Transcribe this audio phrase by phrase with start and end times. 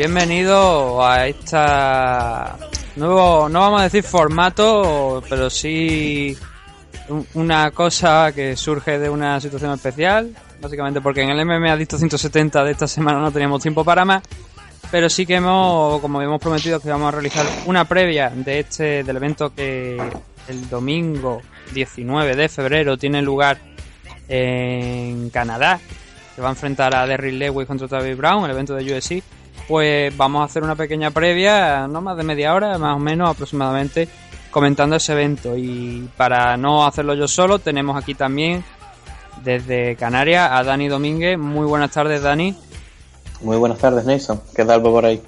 [0.00, 2.56] Bienvenido a esta
[2.96, 6.34] nuevo, no vamos a decir formato, pero sí
[7.34, 12.64] una cosa que surge de una situación especial, básicamente porque en el MMA Dicto 170
[12.64, 14.22] de esta semana no teníamos tiempo para más,
[14.90, 19.04] pero sí que hemos, como habíamos prometido, que vamos a realizar una previa de este
[19.04, 19.98] del evento que
[20.48, 21.42] el domingo
[21.74, 23.58] 19 de febrero tiene lugar
[24.28, 25.78] en Canadá,
[26.34, 29.22] que va a enfrentar a Derrick Lewis contra Travis Brown, el evento de UFC
[29.70, 33.30] pues vamos a hacer una pequeña previa, no más de media hora, más o menos
[33.30, 34.08] aproximadamente,
[34.50, 35.56] comentando ese evento.
[35.56, 38.64] Y para no hacerlo yo solo, tenemos aquí también
[39.44, 41.38] desde Canarias a Dani Domínguez.
[41.38, 42.52] Muy buenas tardes, Dani.
[43.42, 44.40] Muy buenas tardes, Nelson.
[44.56, 45.22] ¿Qué tal por ahí?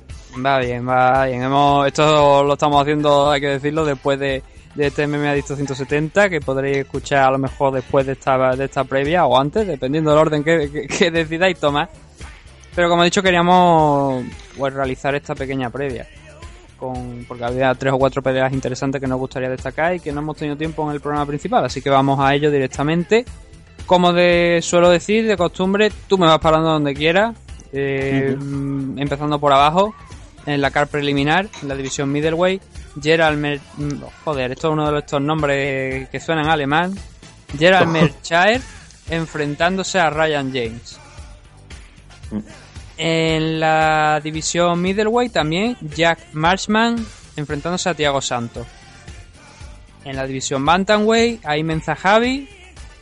[0.44, 1.44] Va bien, va bien.
[1.44, 4.42] Hemos, esto lo estamos haciendo, hay que decirlo, después de,
[4.74, 8.64] de este MMA Dicto 170, que podréis escuchar a lo mejor después de esta, de
[8.64, 11.88] esta previa o antes, dependiendo del orden que, que decidáis tomar.
[12.74, 14.24] Pero como he dicho, queríamos
[14.56, 16.06] pues, realizar esta pequeña previa.
[16.78, 20.20] Con, porque había tres o cuatro peleas interesantes que nos gustaría destacar y que no
[20.20, 21.64] hemos tenido tiempo en el programa principal.
[21.64, 23.24] Así que vamos a ello directamente.
[23.86, 27.36] Como de, suelo decir, de costumbre, tú me vas parando donde quieras.
[27.72, 28.36] Eh,
[28.96, 29.94] empezando por abajo,
[30.44, 32.62] en la car preliminar, en la división middleweight.
[33.00, 33.60] Gerald Mer
[34.24, 36.94] joder, esto es uno de estos nombres que suenan alemán.
[37.58, 38.60] Gerald Merchaer
[39.08, 40.98] enfrentándose a Ryan James.
[43.04, 47.04] En la división middleweight también Jack Marshman
[47.34, 48.64] enfrentándose a Thiago Santos.
[50.04, 52.48] En la división bantamweight Aymen Zahavi,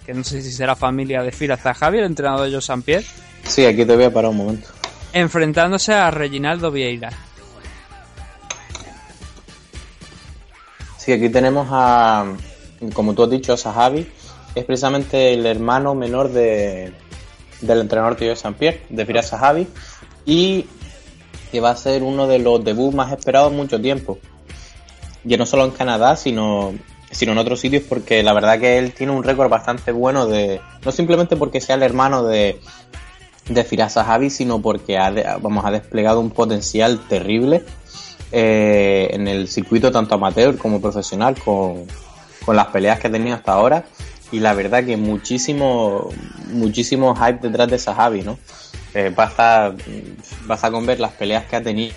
[0.07, 3.05] que no sé si será familia de Fira Zahavi, el entrenador de Joe Pierre.
[3.45, 4.69] Sí, aquí te voy a parar un momento.
[5.13, 7.11] Enfrentándose a Reginaldo Vieira.
[10.97, 12.25] Sí, aquí tenemos a,
[12.95, 14.11] como tú has dicho, a Zahavi.
[14.55, 16.91] Es precisamente el hermano menor de,
[17.61, 19.69] del entrenador de Joe Pierre, de Fira Zahavi
[20.31, 20.65] y
[21.51, 24.21] que va a ser uno de los debuts más esperados mucho tiempo.
[25.25, 26.73] Ya no solo en Canadá, sino,
[27.11, 30.61] sino en otros sitios, porque la verdad que él tiene un récord bastante bueno de.
[30.85, 32.61] No simplemente porque sea el hermano de,
[33.49, 37.65] de Firasa Javi, sino porque ha, vamos, ha desplegado un potencial terrible
[38.31, 41.87] eh, en el circuito tanto amateur como profesional con,
[42.47, 43.85] con las peleas que ha tenido hasta ahora.
[44.31, 46.09] Y la verdad que muchísimo,
[46.53, 48.39] muchísimo hype detrás de Sahabi, ¿no?
[48.95, 49.75] Eh, basta,
[50.47, 51.95] basta con ver las peleas que ha tenido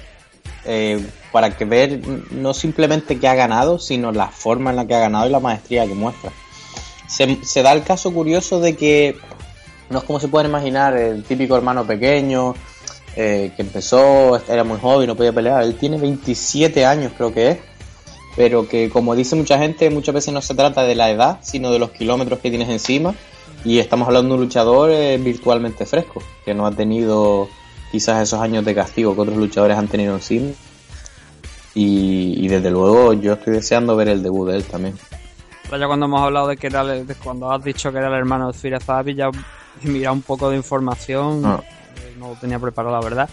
[0.65, 1.99] eh, para que ver
[2.31, 5.39] no simplemente que ha ganado, sino la forma en la que ha ganado y la
[5.39, 6.31] maestría que muestra.
[7.07, 9.17] Se, da el caso curioso de que
[9.89, 12.55] no es como se puede imaginar el típico hermano pequeño
[13.15, 15.63] eh, que empezó, era muy joven, no podía pelear.
[15.63, 17.57] Él tiene 27 años, creo que es,
[18.35, 21.71] pero que como dice mucha gente, muchas veces no se trata de la edad, sino
[21.71, 23.13] de los kilómetros que tienes encima
[23.63, 27.47] y estamos hablando de un luchador eh, virtualmente fresco, que no ha tenido
[27.91, 30.51] quizás esos años de castigo que otros luchadores han tenido encima.
[31.75, 34.95] Y, y desde luego yo estoy deseando ver el debut de él también.
[35.79, 36.85] Ya cuando hemos hablado de que era,
[37.23, 38.77] cuando has dicho que era el hermano de Fira
[39.15, 39.31] ya
[39.83, 41.63] he mirado un poco de información, ah.
[41.97, 42.29] eh, no.
[42.29, 43.29] lo tenía preparado la verdad.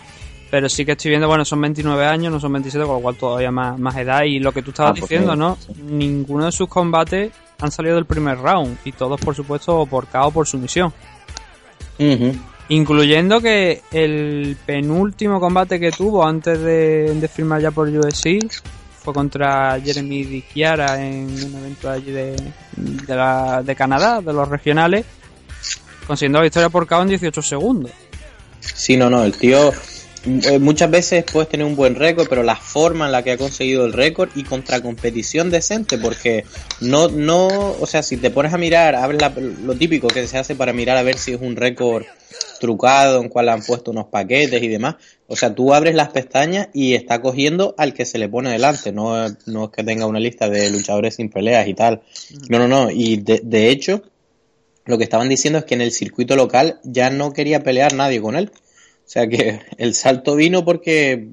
[0.51, 3.17] Pero sí que estoy viendo, bueno, son 29 años, no son 27, con lo cual
[3.17, 4.23] todavía más, más edad.
[4.25, 5.59] Y lo que tú estabas ah, pues diciendo, ¿no?
[5.77, 7.31] Ninguno de sus combates
[7.61, 10.93] han salido del primer round y todos por supuesto por KO por sumisión.
[12.69, 18.39] Incluyendo que el penúltimo combate que tuvo antes de, firmar ya por UFC
[19.03, 22.37] fue contra Jeremy Di Chiara en un evento allí de,
[22.77, 25.05] de, Canadá, de los regionales,
[26.07, 27.93] consiguiendo la victoria por KO en 18 segundos.
[28.61, 29.73] Sí, no, no, el tío
[30.27, 33.39] eh, muchas veces puedes tener un buen récord, pero la forma en la que ha
[33.39, 36.45] conseguido el récord y contra competición decente, porque
[36.81, 39.33] no, no, o sea, si te pones a mirar, habla
[39.65, 42.05] lo típico que se hace para mirar a ver si es un récord
[42.61, 44.97] trucado, en cual han puesto unos paquetes y demás.
[45.27, 48.93] O sea, tú abres las pestañas y está cogiendo al que se le pone delante,
[48.93, 52.03] no, no es que tenga una lista de luchadores sin peleas y tal.
[52.51, 52.91] No, no, no.
[52.91, 54.03] Y de, de hecho,
[54.85, 58.21] lo que estaban diciendo es que en el circuito local ya no quería pelear nadie
[58.21, 58.51] con él.
[59.11, 61.27] O sea que el salto vino porque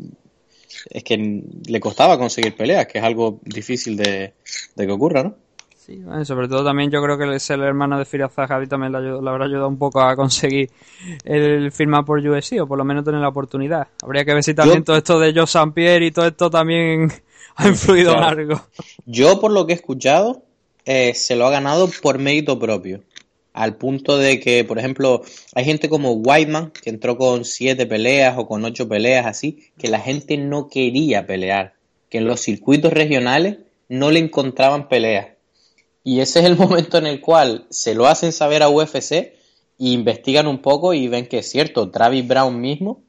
[0.90, 4.34] es que le costaba conseguir peleas, que es algo difícil de,
[4.76, 5.36] que ocurra, ¿no?
[5.78, 9.46] Sí, sobre todo también yo creo que el ser hermano de Zahavi también le, habrá
[9.46, 10.72] ayudado un poco a conseguir
[11.24, 13.88] el firmar por UFC o por lo menos tener la oportunidad.
[14.02, 15.72] Habría que ver si también todo esto de Joe St.
[15.76, 17.12] Pierre y todo esto también
[17.58, 18.60] ha influido en algo.
[19.06, 20.42] Yo por lo que he escuchado
[20.84, 23.04] eh, se lo ha ganado por mérito propio
[23.58, 25.24] al punto de que, por ejemplo,
[25.56, 29.88] hay gente como Whiteman, que entró con siete peleas o con ocho peleas así, que
[29.88, 31.74] la gente no quería pelear,
[32.08, 33.58] que en los circuitos regionales
[33.90, 35.30] no le encontraban peleas.
[36.04, 39.34] Y ese es el momento en el cual se lo hacen saber a UFC e
[39.80, 43.02] investigan un poco y ven que es cierto, Travis Brown mismo,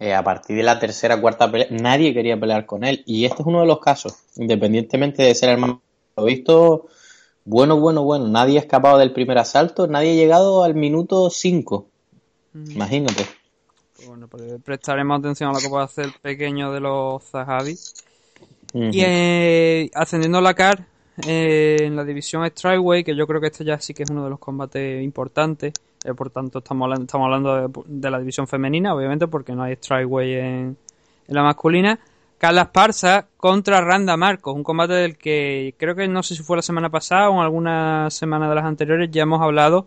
[0.00, 3.04] eh, a partir de la tercera, cuarta pelea, nadie quería pelear con él.
[3.06, 5.76] Y este es uno de los casos, independientemente de ser el más
[6.16, 6.88] visto
[7.44, 8.28] bueno, bueno, bueno.
[8.28, 11.86] Nadie ha escapado del primer asalto, nadie ha llegado al minuto 5.
[12.54, 12.70] Mm.
[12.70, 13.26] Imagínate.
[14.06, 17.76] Bueno, pues prestaremos atención a lo que puede hacer el pequeño de los Zahavi.
[18.74, 20.84] Y eh, ascendiendo la CAR
[21.26, 24.24] eh, en la división Strikeway, que yo creo que este ya sí que es uno
[24.24, 25.72] de los combates importantes.
[26.04, 29.76] Eh, por tanto, estamos hablando, estamos hablando de, la división femenina, obviamente, porque no hay
[29.76, 30.76] Strikeway en,
[31.28, 31.98] en la masculina.
[32.38, 36.56] Carla Parza contra Randa Marcos, un combate del que creo que no sé si fue
[36.56, 39.86] la semana pasada o en alguna semana de las anteriores ya hemos hablado,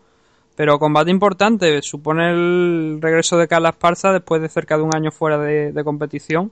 [0.56, 5.12] pero combate importante, supone el regreso de Carla Parza después de cerca de un año
[5.12, 6.52] fuera de, competición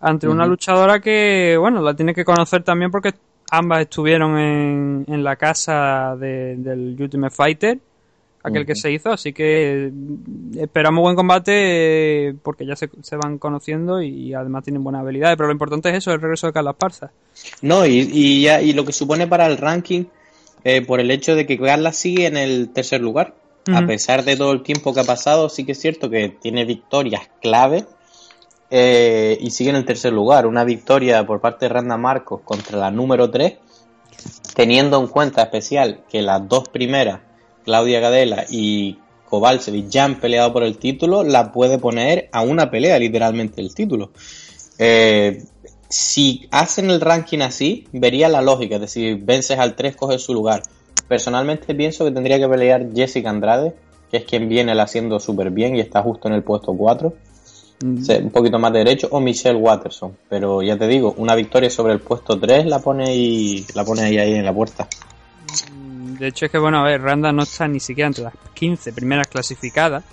[0.00, 3.12] ante una luchadora que, bueno, la tiene que conocer también porque
[3.50, 7.78] ambas estuvieron en, en la casa del Ultimate Fighter
[8.42, 13.38] aquel que se hizo, así que mm, esperamos buen combate eh, porque ya se, van
[13.38, 16.76] conociendo y además tienen buenas habilidades, pero lo importante es eso, el regreso de Carlos
[16.76, 17.10] Parza.
[17.62, 20.04] No, y, y, ya, y lo que supone para el ranking,
[20.64, 23.34] eh, por el hecho de que Carla sigue en el tercer lugar,
[23.72, 26.64] a pesar de todo el tiempo que ha pasado, sí que es cierto que tiene
[26.64, 27.84] victorias clave
[28.70, 32.78] eh, y sigue en el tercer lugar, una victoria por parte de Randa Marcos contra
[32.78, 33.58] la número 3,
[34.54, 37.20] teniendo en cuenta especial que las dos primeras
[37.70, 42.68] Claudia Gadela y Kovalcevic ya han peleado por el título, la puede poner a una
[42.68, 44.10] pelea literalmente el título.
[44.76, 45.44] Eh,
[45.88, 50.34] si hacen el ranking así, vería la lógica, es decir, vences al 3, coges su
[50.34, 50.64] lugar.
[51.06, 53.72] Personalmente pienso que tendría que pelear Jessica Andrade,
[54.10, 57.14] que es quien viene la haciendo súper bien y está justo en el puesto 4.
[57.84, 58.02] Mm.
[58.24, 60.16] Un poquito más derecho, o Michelle Watterson.
[60.28, 64.02] Pero ya te digo, una victoria sobre el puesto 3 la pone, y, la pone
[64.02, 64.88] ahí, ahí en la puerta.
[66.20, 68.92] De hecho, es que, bueno, a ver, Randa no está ni siquiera entre las 15
[68.92, 70.04] primeras clasificadas.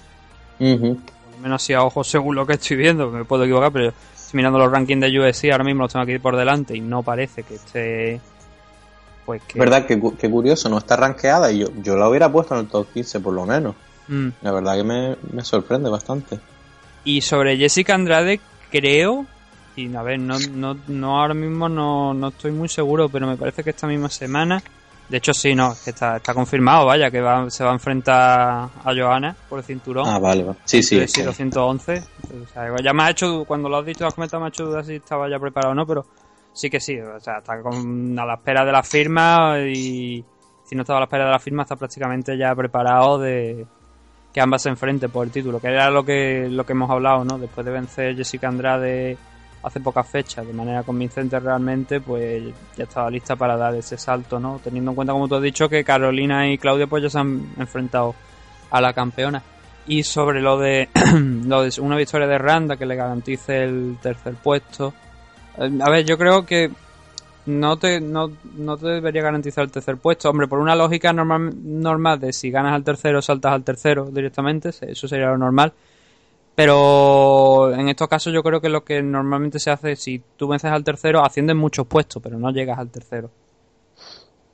[0.58, 3.90] Por lo menos así a ojo según lo que estoy viendo, me puedo equivocar, pero
[3.90, 7.04] estoy mirando los rankings de UFC, ahora mismo los tengo aquí por delante y no
[7.04, 8.22] parece que esté.
[9.26, 9.60] Pues que...
[9.60, 12.88] verdad que, curioso, no está rankeada y yo, yo la hubiera puesto en el top
[12.94, 13.76] 15 por lo menos.
[14.08, 14.30] Mm.
[14.44, 16.40] La verdad que me, me sorprende bastante.
[17.04, 18.40] Y sobre Jessica Andrade,
[18.72, 19.26] creo
[19.78, 23.38] y a ver, no, no, no ahora mismo no, no, estoy muy seguro, pero me
[23.38, 24.64] parece que esta misma semana
[25.10, 28.70] de hecho, sí, no, que está, está confirmado, vaya, que va, se va a enfrentar
[28.84, 30.06] a Johanna por el cinturón.
[30.06, 31.08] Ah, vale, Sí, sí.
[31.08, 32.04] Sí, 211.
[32.44, 34.66] O sea, ya me ha hecho, cuando lo has dicho, has comentado, me ha hecho
[34.66, 36.06] dudas si estaba ya preparado o no, pero
[36.52, 37.00] sí que sí.
[37.00, 40.24] O sea, está con, a la espera de la firma y
[40.66, 43.66] si no estaba a la espera de la firma, está prácticamente ya preparado de
[44.34, 47.24] que ambas se enfrenten por el título, que era lo que, lo que hemos hablado,
[47.24, 47.40] ¿no?
[47.40, 49.18] Después de vencer Jessica Andrade
[49.64, 52.44] hace pocas fechas de manera convincente realmente, pues
[52.76, 54.60] ya estaba lista para dar ese salto, ¿no?
[54.64, 57.48] Teniendo en cuenta, como tú has dicho, que Carolina y Claudia pues ya se han
[57.58, 58.16] enfrentado
[58.70, 59.42] a la campeona.
[59.88, 60.90] Y sobre lo de,
[61.46, 64.94] lo de una victoria de Randa que le garantice el tercer puesto.
[65.58, 66.70] Eh, a ver, yo creo que
[67.48, 70.30] no te, no, no te debería garantizar el tercer puesto.
[70.30, 74.70] Hombre, por una lógica normal, normal de si ganas al tercero, saltas al tercero directamente,
[74.70, 75.74] eso sería lo normal.
[76.58, 80.72] Pero en estos casos yo creo que lo que normalmente se hace, si tú vences
[80.72, 83.30] al tercero, asciendes muchos puestos, pero no llegas al tercero.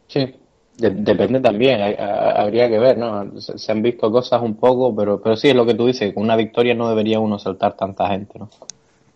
[0.08, 0.36] Sí,
[0.76, 3.40] depende también, habría que ver, ¿no?
[3.40, 6.24] Se, han visto cosas un poco, pero, pero sí es lo que tú dices, con
[6.24, 8.50] una victoria no debería uno saltar tanta gente, ¿no?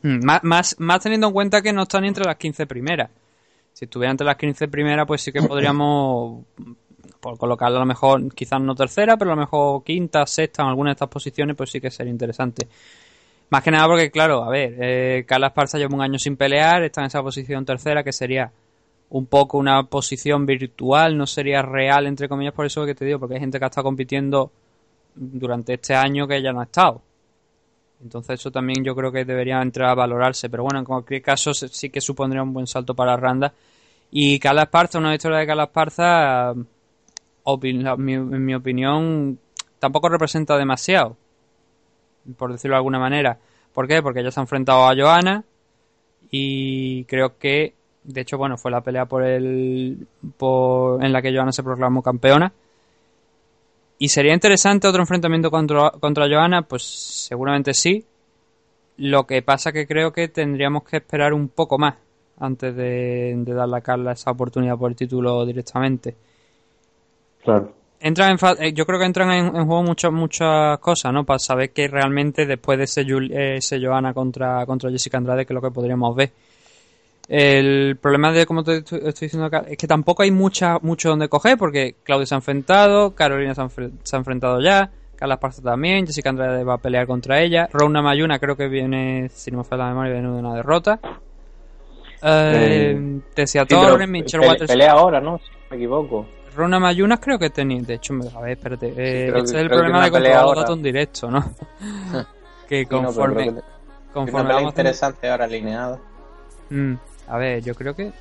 [0.03, 3.09] Mm, más, más, teniendo en cuenta que no están entre las 15 primeras.
[3.73, 6.45] Si estuviera entre las 15 primeras, pues sí que podríamos
[7.19, 10.69] por colocarlo a lo mejor, quizás no tercera, pero a lo mejor quinta, sexta en
[10.69, 12.67] alguna de estas posiciones, pues sí que sería interesante.
[13.49, 16.83] Más que nada porque, claro, a ver, eh, Carla Esparza lleva un año sin pelear,
[16.83, 18.51] está en esa posición tercera, que sería
[19.09, 23.19] un poco una posición virtual, no sería real, entre comillas, por eso que te digo,
[23.19, 24.51] porque hay gente que ha estado compitiendo
[25.15, 27.01] durante este año que ya no ha estado.
[28.01, 31.53] Entonces eso también yo creo que debería entrar a valorarse, pero bueno, en cualquier caso
[31.53, 33.53] sí que supondría un buen salto para Randa.
[34.11, 36.53] Y Carla Esparza, una historia de Carla Esparza
[37.61, 39.39] en mi opinión,
[39.79, 41.15] tampoco representa demasiado,
[42.37, 43.37] por decirlo de alguna manera.
[43.73, 44.01] ¿Por qué?
[44.01, 45.43] Porque ya se ha enfrentado a Joana,
[46.29, 47.73] y creo que,
[48.03, 52.01] de hecho, bueno, fue la pelea por el, por, en la que Johanna se proclamó
[52.01, 52.51] campeona.
[53.99, 58.05] Y sería interesante otro enfrentamiento contra, contra Johanna, pues seguramente sí.
[58.97, 61.95] Lo que pasa que creo que tendríamos que esperar un poco más
[62.39, 66.15] antes de, de darle a Carla esa oportunidad por el título directamente.
[67.47, 67.71] Claro.
[68.01, 71.23] Entran en, eh, yo creo que entran en, en juego muchas muchas cosas, ¿no?
[71.23, 75.53] Para saber que realmente después de ese, eh, ese Johanna contra, contra Jessica Andrade, que
[75.53, 76.33] es lo que podríamos ver.
[77.29, 81.29] El problema de, como te estoy, diciendo acá, es que tampoco hay mucha, mucho donde
[81.29, 85.61] coger, porque Claudia se ha enfrentado, Carolina se ha, se ha enfrentado ya, Carla Esparza
[85.61, 89.59] también, Jessica Andrade va a pelear contra ella, Rona Mayuna creo que viene, si no
[89.59, 90.99] me falla la memoria, viene de una derrota.
[92.21, 94.69] Eh, eh Tessia sí, Torres, Michelle Waters.
[94.69, 95.37] Pelea ahora, ¿no?
[95.37, 96.36] Si no me equivoco.
[96.57, 97.81] Rona Mayunas creo que tenía.
[97.81, 98.87] De hecho, a ver, espérate.
[98.97, 101.53] Eh, este es el problema de controlar los datos en directo, ¿no?
[102.67, 103.43] que conforme.
[103.43, 103.61] Sí, no,
[104.11, 105.99] conforme una interesante ahora alineada.
[106.71, 106.93] Mm,
[107.27, 108.11] a ver, yo creo que.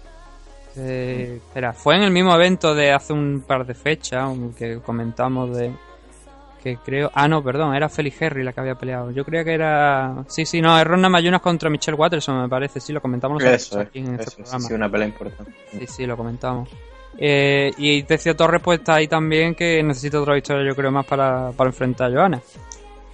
[0.78, 5.56] Eh, espera, fue en el mismo evento de hace un par de fechas que comentamos
[5.56, 5.72] de.
[6.62, 7.10] Que creo.
[7.14, 9.12] Ah, no, perdón, era Felix Henry la que había peleado.
[9.12, 10.24] Yo creía que era.
[10.28, 12.80] Sí, sí, no, es Rona Mayunas contra Michelle Watterson, me parece.
[12.80, 14.60] Sí, lo comentamos eso, aquí en este programa.
[14.68, 15.52] Sí, una pelea importante.
[15.70, 16.68] Sí, sí, lo comentamos.
[17.18, 21.06] Eh, y Tecio Torres pues está ahí también que necesita otra victoria yo creo más
[21.06, 22.42] para, para enfrentar a Joana.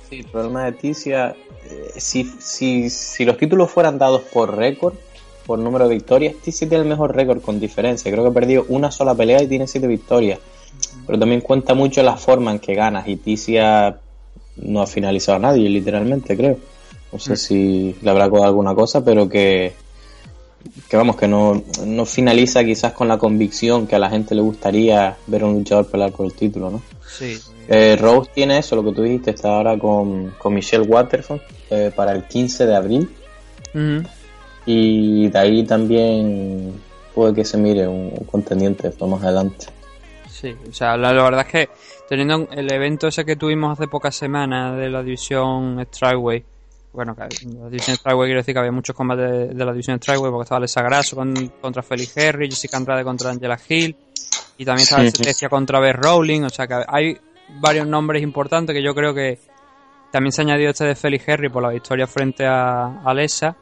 [0.09, 4.95] Sí, el problema de Ticia, eh, si, si, si los títulos fueran dados por récord,
[5.47, 8.11] por número de victorias, Ticia tiene el mejor récord con diferencia.
[8.11, 10.39] Creo que ha perdido una sola pelea y tiene siete victorias.
[11.07, 13.99] Pero también cuenta mucho la forma en que ganas y Ticia
[14.57, 16.59] no ha finalizado a nadie, literalmente, creo.
[17.13, 17.37] No sé mm.
[17.37, 19.73] si le habrá con alguna cosa, pero que
[20.89, 24.43] que vamos, que no, no, finaliza quizás con la convicción que a la gente le
[24.43, 26.83] gustaría ver a un luchador pelear por el título, ¿no?
[27.07, 27.39] Sí.
[27.69, 31.41] Eh, Rose tiene eso, lo que tú dijiste, está ahora con, con Michelle Waterford
[31.71, 33.11] eh, para el 15 de abril.
[34.67, 36.73] Y de ahí también
[37.15, 39.67] puede que se mire un, contendiente más adelante.
[40.29, 41.69] Sí, o sea, la, la, verdad es que
[42.09, 46.45] teniendo el evento ese que tuvimos hace pocas semanas de la división Strikeway,
[46.93, 47.27] bueno, la
[47.69, 50.83] división Strikeway quiero decir que había muchos combates de, la división Strikeway porque estaba Alessa
[50.83, 51.17] Grasso
[51.61, 53.97] contra Felix Henry, Jessica Andrade contra Angela Hill
[54.59, 57.19] y también estaba sí, contra Beth Rowling, o sea que hay
[57.61, 59.39] varios nombres importantes que yo creo que
[60.11, 63.57] también se ha añadido este de Felix Henry por la victoria frente a Alessa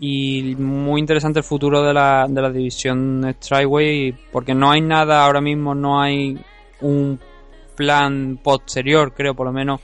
[0.00, 5.24] y muy interesante el futuro de la, de la división Strikeway porque no hay nada
[5.24, 6.38] ahora mismo, no hay
[6.80, 7.20] un
[7.76, 9.80] plan posterior, creo por lo menos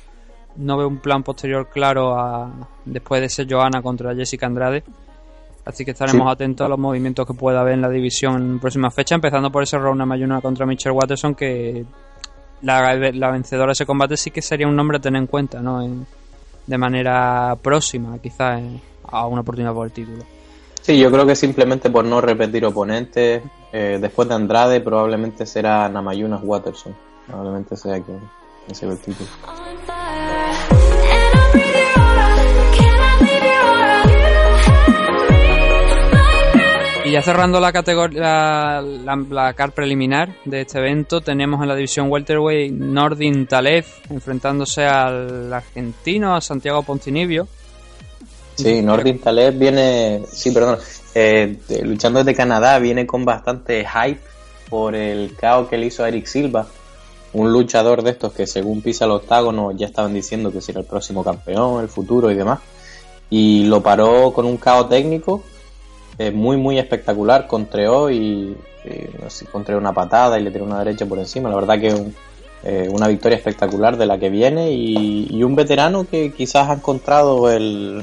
[0.56, 2.50] no veo un plan posterior claro a,
[2.84, 4.82] después de ese Johanna contra Jessica Andrade.
[5.64, 8.90] Así que estaremos atentos a los movimientos que pueda haber en la división en próxima
[8.90, 11.84] fecha, empezando por ese Rona Mayuna contra Michelle Watterson, que
[12.62, 15.86] la, vencedora de ese combate sí que sería un nombre a tener en cuenta, ¿no?
[16.66, 18.62] de manera próxima, quizás,
[19.04, 20.24] a una oportunidad por el título.
[20.80, 23.42] Sí, yo creo que simplemente por no repetir oponentes,
[23.72, 26.94] eh, después de Andrade probablemente será Namayuna Watterson,
[27.26, 28.20] probablemente sea quien,
[28.66, 29.28] quien el título.
[37.10, 41.74] Y ya cerrando la categoría, la, la, car preliminar de este evento, tenemos en la
[41.74, 47.48] división welterweight Nordin Taleb enfrentándose al argentino, a Santiago Poncinibio.
[48.54, 50.78] Sí, Nordin Taleb viene, sí, perdón,
[51.14, 54.20] eh, luchando desde Canadá, viene con bastante hype
[54.68, 56.68] por el caos que le hizo a Eric Silva,
[57.32, 60.86] un luchador de estos que según pisa el octágono ya estaban diciendo que será el
[60.86, 62.60] próximo campeón, el futuro y demás.
[63.28, 65.42] Y lo paró con un caos técnico
[66.18, 67.46] eh, muy, muy espectacular.
[67.46, 68.56] Contreó y,
[69.22, 71.48] no sé, una patada y le tiró una derecha por encima.
[71.48, 72.12] La verdad que
[72.64, 77.50] eh, una victoria espectacular de la que viene y, un veterano que quizás ha encontrado
[77.50, 78.02] el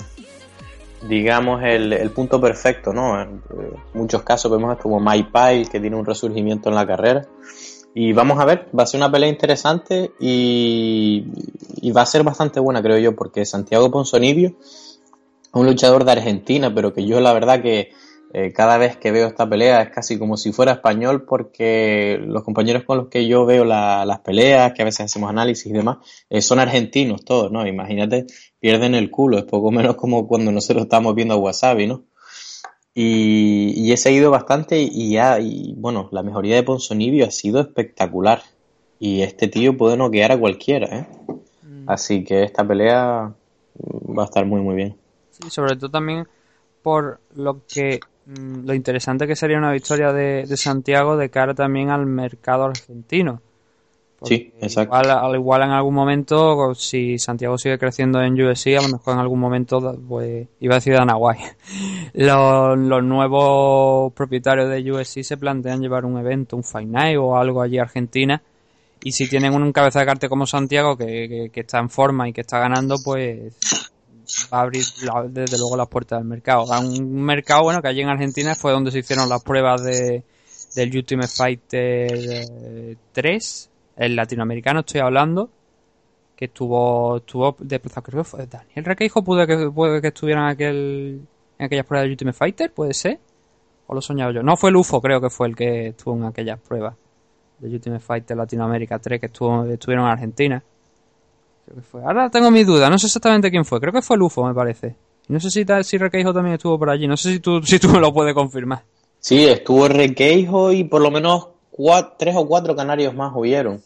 [1.07, 3.22] digamos el, punto perfecto, ¿no?
[3.22, 3.41] En
[3.93, 7.27] muchos casos vemos como Mike Pyle que tiene un resurgimiento en la carrera
[8.00, 11.25] y vamos a ver, va a ser una pelea interesante y,
[11.96, 15.00] va a ser bastante buena, creo yo, porque Santiago Ponsonibio es
[15.51, 17.89] un luchador de Argentina, pero que yo la verdad que
[18.34, 22.44] eh, cada vez que veo esta pelea es casi como si fuera español, porque los
[22.44, 25.98] compañeros con los que yo veo las peleas, que a veces hacemos análisis y demás,
[26.30, 27.66] eh, son argentinos todos, ¿no?
[27.66, 28.27] Imagínate,
[28.60, 32.04] pierden el culo, es poco menos como cuando nosotros estamos viendo a Wasabi, ¿no?
[33.00, 38.42] Y, he seguido bastante y ya, y bueno, la mejoría de Ponsonibio ha sido espectacular.
[38.98, 41.08] Y este tío puede noquear a cualquiera, ¿eh?
[41.62, 41.88] Mm.
[41.88, 43.32] Así que esta pelea
[44.18, 44.98] va a estar muy, muy bien.
[45.30, 46.27] Sí, sobre todo también
[46.82, 51.92] por lo que mm, lo interesante que sería una victoria de, Santiago de cara también
[51.92, 53.44] al mercado argentino.
[54.24, 54.95] Sí, exacto.
[54.97, 59.13] Igual, al igual en algún momento, si Santiago sigue creciendo en USC, a lo mejor
[59.13, 61.43] en algún momento, pues, iba a decir White.
[62.13, 67.38] Los, los nuevos propietarios de USC se plantean llevar un evento, un Fight Night o
[67.38, 68.41] algo allí a Argentina.
[69.03, 72.27] Y si tienen un cabeza de cartel como Santiago, que, que, que está en forma
[72.27, 73.53] y que está ganando, pues
[74.51, 76.74] va a abrir la- desde luego las puertas del mercado.
[76.74, 80.24] A Un mercado, bueno, que allí en Argentina fue donde se hicieron las pruebas de,
[80.75, 85.50] del Ultimate Fighter eh, 3, el latinoamericano estoy hablando,
[86.36, 90.48] que estuvo, estuvo desplazado, creo que fue Daniel Requeijo, puede que, puede que estuviera en,
[90.50, 91.22] aquel,
[91.58, 93.20] en aquellas pruebas del Ultimate Fighter, puede ser,
[93.88, 94.44] o lo he soñado yo.
[94.44, 96.96] No fue el UFO, creo que fue el que estuvo en aquellas pruebas
[97.58, 100.63] del Ultimate Fighter Latinoamérica 3 que estuvo, estuvieron en Argentina.
[101.66, 102.04] Creo que fue.
[102.04, 103.80] Ahora tengo mi duda, no sé exactamente quién fue.
[103.80, 104.96] Creo que fue el UFO, me parece.
[105.30, 107.08] No sé si, si Requeijo también estuvo por allí.
[107.08, 108.84] No sé si tú, si tú me lo puedes confirmar.
[109.20, 111.50] Sí, estuvo Requeijo y por lo menos
[112.17, 113.81] tres o cuatro canarios más hubieron.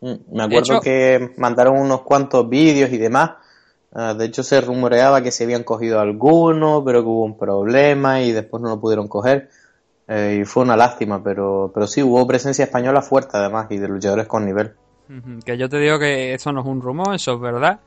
[0.00, 3.32] Mm, Me acuerdo hecho- que mandaron unos cuantos vídeos y demás.
[3.92, 8.20] Ah, de hecho, se rumoreaba que se habían cogido algunos, pero que hubo un problema
[8.20, 9.48] y después no lo pudieron coger.
[10.08, 13.88] Eh, y fue una lástima, pero, pero sí, hubo presencia española fuerte además y de
[13.88, 14.72] luchadores con nivel.
[15.44, 17.80] Que yo te digo que eso no es un rumor, eso es verdad.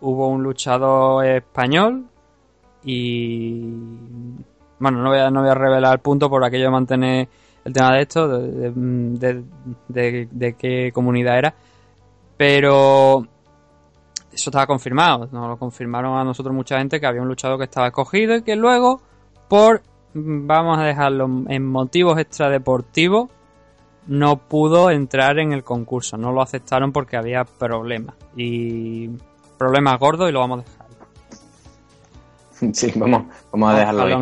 [0.00, 2.06] Hubo un luchador español
[2.84, 3.64] y...
[4.78, 7.28] Bueno, no voy a, no voy a revelar el punto por aquello de mantener
[7.66, 8.72] el tema de esto, de, de-
[9.18, 9.44] de-
[9.88, 11.54] de- de qué comunidad era.
[12.36, 13.26] Pero
[14.32, 15.28] eso estaba confirmado.
[15.32, 18.42] Nos lo confirmaron a nosotros mucha gente que había un luchador que estaba escogido y
[18.42, 19.00] que luego,
[19.48, 19.82] por,
[20.14, 23.30] vamos a dejarlo en motivos extradeportivos,
[24.06, 26.16] no pudo entrar en el concurso.
[26.16, 28.14] No lo aceptaron porque había problemas.
[28.36, 29.08] Y
[29.58, 30.86] problemas gordos y lo vamos a dejar.
[32.72, 34.12] Sí, vamos, vamos a dejarlo ahí.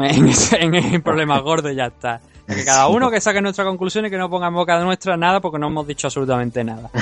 [0.61, 2.21] en, en el problemas gordos ya está.
[2.55, 5.17] Que cada uno que saque nuestra conclusión y que no ponga en boca de nuestra
[5.17, 6.91] nada porque no hemos dicho absolutamente nada.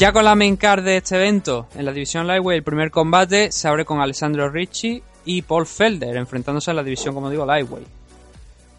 [0.00, 3.52] Ya con la main card de este evento, en la división Lightweight, el primer combate
[3.52, 7.86] se abre con Alessandro Ricci y Paul Felder, enfrentándose en la división, como digo, Lightweight.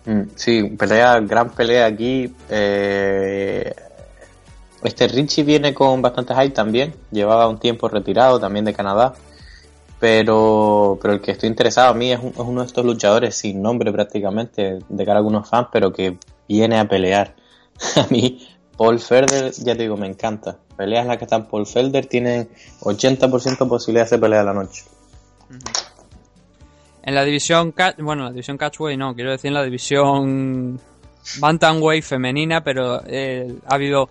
[0.05, 2.33] Mm, Sí, pelea, gran pelea aquí.
[2.49, 3.71] Eh,
[4.83, 6.93] este Richie viene con bastante hype también.
[7.11, 9.13] Llevaba un tiempo retirado también de Canadá.
[9.99, 13.35] Pero, pero el que estoy interesado a mí es, un- es uno de estos luchadores
[13.35, 16.17] sin nombre prácticamente de cara a algunos fans, pero que
[16.47, 17.35] viene a pelear.
[17.95, 20.57] A mí, Paul Felder, ya te digo, me encanta.
[20.75, 22.49] Peleas en las que están Paul Felder tienen
[22.81, 24.83] 80% posibilidad de pelear a la noche.
[27.03, 30.79] En la división bueno, en la división catchweight no, quiero decir en la división
[31.39, 34.09] bantamweight femenina, pero eh, ha habido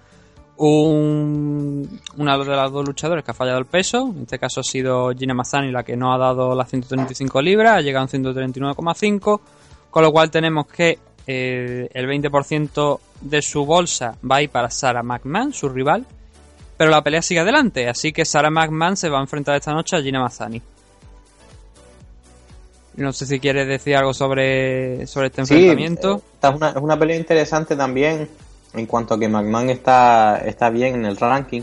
[0.63, 4.13] un, una de las dos luchadores que ha fallado el peso.
[4.15, 7.79] En este caso ha sido Gina Mazzani la que no ha dado las 135 libras,
[7.79, 9.41] ha llegado a 139,5,
[9.91, 14.71] con lo cual tenemos que eh, el 20% de su bolsa va a ir para
[14.71, 16.05] Sarah McMahon, su rival,
[16.77, 19.97] pero la pelea sigue adelante, así que Sarah McMahon se va a enfrentar esta noche
[19.97, 20.61] a Gina Mazzani.
[22.97, 26.17] No sé si quieres decir algo sobre, sobre este Sí, enfrentamiento.
[26.17, 28.29] eh, esta es una, es una pelea interesante también
[28.75, 31.63] en cuanto a que McMahon está, está bien en el ranking.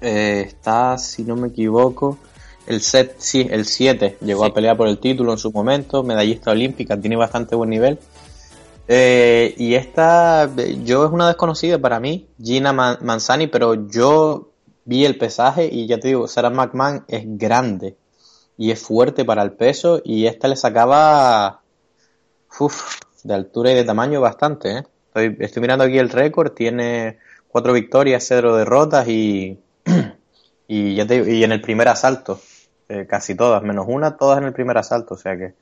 [0.00, 2.18] Eh, está, si no me equivoco,
[2.66, 4.16] el set, sí, el 7.
[4.20, 4.50] Llegó Sí.
[4.50, 7.98] a pelear por el título en su momento, medallista olímpica, tiene bastante buen nivel.
[8.86, 14.48] Eh, y esta, eh, yo es una desconocida para mí, Gina Man- Manzani, pero yo
[14.84, 17.96] vi el pesaje y ya te digo, Sarah McMahon es grande
[18.56, 21.60] y es fuerte para el peso y esta le sacaba
[22.58, 24.78] uf, de altura y de tamaño bastante.
[24.78, 24.82] ¿eh?
[25.20, 29.58] Estoy, estoy mirando aquí el récord, tiene cuatro victorias, cero derrotas y,
[30.68, 32.40] y, ya te y en el primer asalto,
[32.88, 35.54] eh, casi todas, menos una, todas en el primer asalto, o sea que...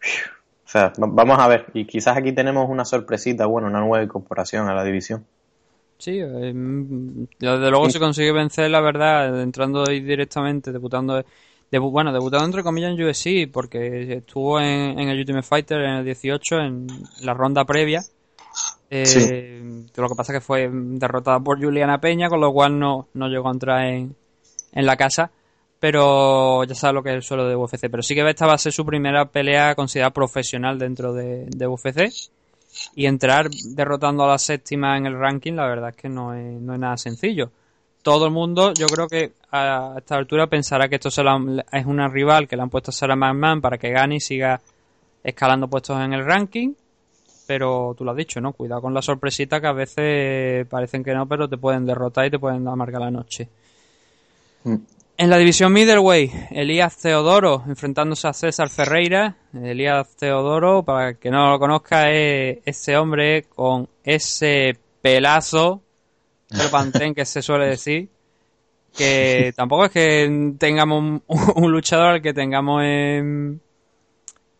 [0.64, 4.02] O sea, va- vamos a ver, y quizás aquí tenemos una sorpresita, bueno, una nueva
[4.02, 5.22] incorporación a la división.
[5.98, 7.92] Sí, eh, mm, desde luego Sí.
[7.92, 11.22] se consigue vencer, la verdad, entrando ahí directamente, debutando,
[11.70, 15.90] debu- bueno, debutando entre comillas en UFC, porque estuvo en, en el Ultimate Fighter en
[15.96, 16.86] el 18, en
[17.20, 18.02] la ronda previa.
[18.94, 19.86] Eh.
[19.96, 23.28] Lo que pasa es que fue derrotada por Juliana Peña, con lo cual no, no
[23.28, 24.14] llegó a entrar en,
[24.72, 25.30] en la casa.
[25.80, 27.88] Pero ya sabes lo que es el suelo de UFC.
[27.90, 32.12] Pero sí que esta va a ser su primera pelea considerada profesional dentro de, UFC.
[32.94, 36.60] Y entrar derrotando a la séptima en el ranking, la verdad es que no es,
[36.60, 37.50] no es nada sencillo.
[38.02, 41.22] Todo el mundo, yo creo que a esta altura pensará que esto se
[41.72, 44.60] es una rival que le han puesto a Sarah McMahon para que gane y siga
[45.24, 46.74] escalando puestos en el ranking.
[47.52, 48.54] Pero tú lo has dicho, ¿no?
[48.54, 52.30] Cuidado con la sorpresita que a veces parecen que no, pero te pueden derrotar y
[52.30, 53.46] te pueden amargar la noche.
[54.64, 59.36] En la división middleweight, Elías Teodoro enfrentándose a César Ferreira.
[59.52, 65.82] Elías Teodoro, para el que no lo conozca, es ese hombre con ese pelazo,
[66.52, 68.08] el pantén que se suele decir,
[68.96, 71.22] que tampoco es que tengamos un,
[71.56, 73.60] un luchador al que tengamos en,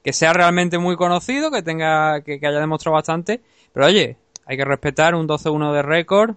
[0.03, 3.41] que sea realmente muy conocido, que tenga que, haya demostrado bastante,
[3.73, 6.35] pero oye, hay que respetar un 12-1 de récord,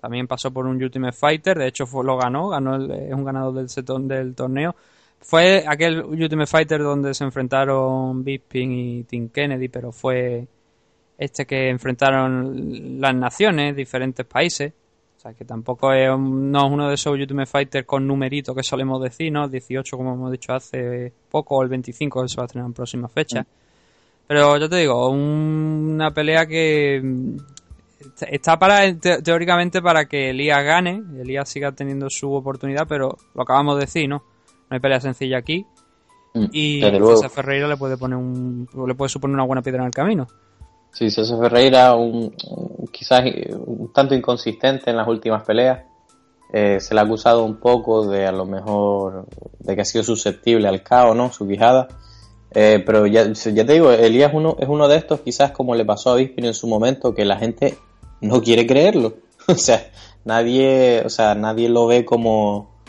[0.00, 3.54] también pasó por un Ultimate Fighter, de hecho lo ganó, ganó el- es un ganador
[3.54, 4.74] del, setón del torneo.
[5.20, 10.46] Fue aquel Ultimate Fighter donde se enfrentaron Bisping y Tim Kennedy, pero fue
[11.18, 14.72] este que enfrentaron las naciones, diferentes países.
[15.20, 18.54] O sea, que tampoco es un- no es uno de esos Ultimate Fighter con numerito
[18.54, 19.46] que solemos decir, ¿no?
[19.48, 23.06] 18, como hemos dicho hace poco, o el 25, eso va a tener en próxima
[23.06, 23.46] fecha.
[24.26, 27.36] Pero yo te digo, un- una pelea que mm,
[28.30, 33.42] está para te- teóricamente para que Elías gane, Elías siga teniendo su oportunidad, pero lo
[33.42, 34.22] acabamos de decir, ¿no?
[34.70, 35.66] No hay pelea sencilla aquí.
[36.32, 36.80] Mm, Y.
[37.16, 40.28] César Ferreira le puede poner un le puede suponer una buena piedra en el camino.
[40.92, 42.34] Sí, César Ferreira, un,
[42.92, 43.22] quizás
[43.66, 45.84] un tanto inconsistente en las últimas peleas.
[46.52, 49.26] Eh, se le ha acusado un poco de a lo mejor
[49.60, 51.32] de que ha sido susceptible al caos, ¿no?
[51.32, 51.88] Su quijada.
[52.52, 55.76] Eh, pero ya, ya te digo, Elías es uno, es uno de estos, quizás como
[55.76, 57.78] le pasó a Bisping en su momento, que la gente
[58.20, 59.14] no quiere creerlo.
[59.46, 59.90] o sea,
[60.24, 62.79] nadie, o sea, nadie lo ve como,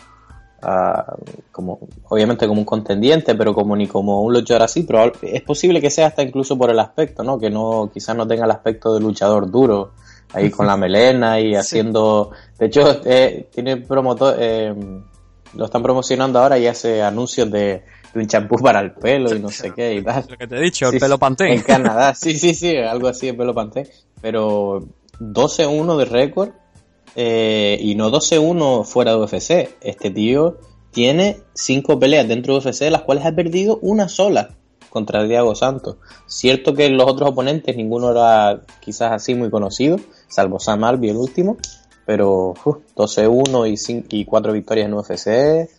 [0.62, 1.16] ah,
[1.52, 5.82] como, obviamente como un contendiente, pero como ni como un luchador así, pero es posible
[5.82, 7.40] que sea hasta incluso por el aspecto, ¿no?
[7.40, 9.92] Que no, quizás no tenga el aspecto de luchador duro,
[10.34, 14.74] ahí con la melena y haciendo, de hecho, eh, tiene promotor, eh,
[15.56, 19.40] lo están promocionando ahora y hace anuncios de, de un champú para el pelo y
[19.40, 20.26] no sé qué y tal.
[20.30, 21.48] Lo que te he dicho, el pelo sí, pantén.
[21.54, 23.88] En Canadá, sí, sí, sí, algo así de pelo pantén.
[24.22, 24.88] Pero
[25.20, 26.50] 12-1 de récord
[27.16, 29.76] eh, y no 12-1 fuera de UFC.
[29.82, 30.58] Este tío
[30.92, 34.56] tiene cinco peleas dentro de UFC, de las cuales ha perdido una sola
[34.90, 35.98] contra Diego Santos.
[36.28, 39.98] Cierto que los otros oponentes ninguno era quizás así muy conocido,
[40.28, 41.58] salvo Sam Alvey el último,
[42.06, 45.70] pero uf, 12-1 y, y 4 victorias en UFC,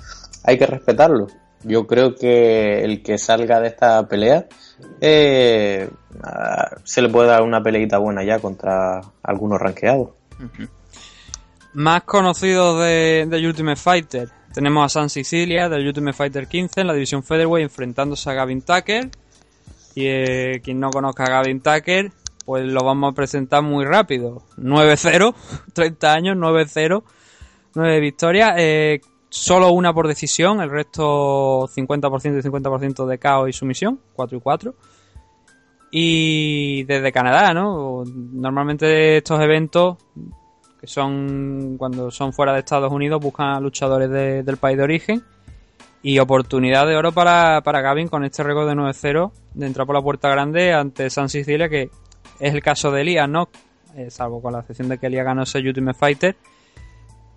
[0.44, 1.26] hay que respetarlo.
[1.64, 4.46] Yo creo que el que salga de esta pelea
[5.00, 5.88] eh,
[6.24, 10.10] ah, se le puede dar una peleita buena ya contra algunos ranqueados.
[11.74, 14.28] Más conocidos de, Ultimate Fighter.
[14.52, 18.60] Tenemos a San Sicilia del Ultimate Fighter 15 en la división Featherweight enfrentándose a Gavin
[18.60, 19.08] Tucker.
[19.94, 22.12] Y eh, quien no conozca a Gavin Tucker,
[22.44, 24.42] pues lo vamos a presentar muy rápido.
[24.58, 25.34] 9-0,
[25.72, 27.02] 30 años, 9-0,
[27.74, 28.52] 9 victorias.
[28.58, 34.36] Eh, solo una por decisión, el resto 50% y 50% de KO y sumisión, 4
[34.36, 34.74] y 4.
[35.90, 38.04] Y desde Canadá, ¿no?
[38.04, 39.96] Normalmente estos eventos
[40.82, 44.82] que son cuando son fuera de Estados Unidos, buscan a luchadores de- del país de
[44.82, 45.22] origen.
[46.02, 49.94] Y oportunidad de oro para, para Gavin con este récord de 9-0 de entrar por
[49.94, 51.88] la puerta grande ante San Sicilia, que
[52.40, 53.48] es el caso de Elías, ¿no?
[53.94, 56.36] Eh, salvo con la excepción de que Elías ganó ese Ultimate Fighter.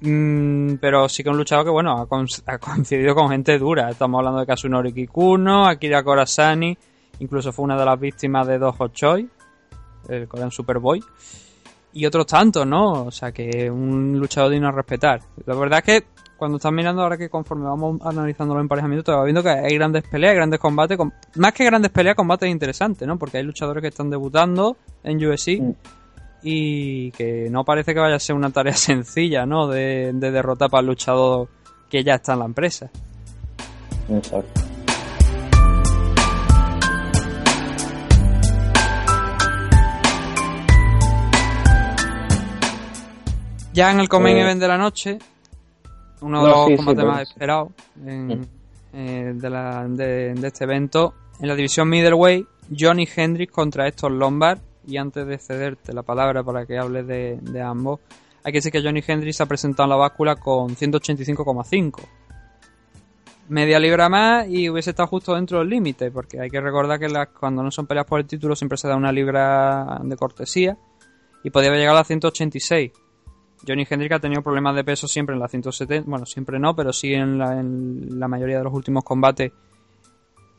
[0.02, 2.08] Mm, pero sí que un luchador que, bueno,
[2.48, 3.90] ha coincidido con gente dura.
[3.92, 6.76] Estamos hablando de Kasunori Kikuno, Akira Korasani,
[7.20, 9.30] incluso fue una de las víctimas de Dojo Choi,
[10.10, 11.04] el Korean Superboy
[11.96, 13.06] y otros tantos, ¿no?
[13.06, 15.22] O sea, que un luchador digno a respetar.
[15.48, 19.12] La verdad es que cuando estás mirando ahora que conforme vamos analizando los emparejamientos, te
[19.14, 23.08] vas viendo que hay grandes peleas, grandes combates, con- más que grandes peleas, combates interesantes,
[23.08, 23.18] ¿no?
[23.18, 25.62] Porque hay luchadores que están debutando en UFC
[26.44, 29.68] y que no parece que vaya a ser una tarea sencilla, ¿no?
[29.68, 31.48] De, de derrotar para el luchador
[31.90, 32.90] que ya está en la empresa.
[34.10, 34.62] Exacto.
[43.76, 45.20] Ya en el Comain Eh, Event de la noche,
[46.22, 47.34] uno de no, los sí, combates más sí.
[47.34, 47.70] esperados
[48.06, 48.48] en-
[48.94, 54.12] eh, de, la- de- de este evento, en la división middleweight, Johnny Hendricks contra Héctor
[54.12, 54.60] Lombard.
[54.88, 58.00] Y antes de cederte la palabra para que hables de, de ambos,
[58.44, 62.02] hay que decir que Johnny Hendricks se ha presentado en la báscula con 185,5.
[63.50, 67.10] Media libra más y hubiese estado justo dentro del límite, porque hay que recordar que
[67.10, 70.78] las- cuando no son peleas por el título siempre se da una libra de cortesía
[71.44, 72.92] y podía haber llegado a 186.
[73.68, 76.94] Johnny Hendrick ha tenido problemas de peso siempre en la 170, bueno, siempre no, pero
[76.94, 79.52] sí en la, en la mayoría de los últimos combates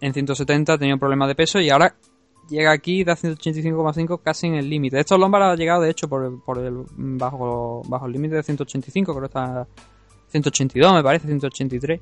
[0.01, 1.95] en 170 ha tenido problemas de peso y ahora
[2.49, 5.01] llega aquí da 185,5 casi en el límite.
[5.01, 9.12] Estos Lombard ha llegado de hecho por, por el bajo, bajo el límite de 185,
[9.12, 9.66] creo que está
[10.29, 12.01] 182 me parece, 183.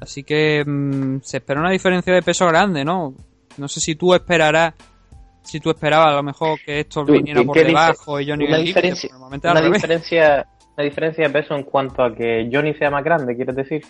[0.00, 3.14] Así que mm, se espera una diferencia de peso grande, ¿no?
[3.56, 4.74] No sé si tú esperarás,
[5.44, 8.56] si tú esperabas a lo mejor que esto viniera ¿qué- por debajo y Johnny Una
[8.56, 12.48] el límite, diferencia, normalmente al una diferencia, una diferencia de peso en cuanto a que
[12.52, 13.84] Johnny sea más grande, ¿quieres decir?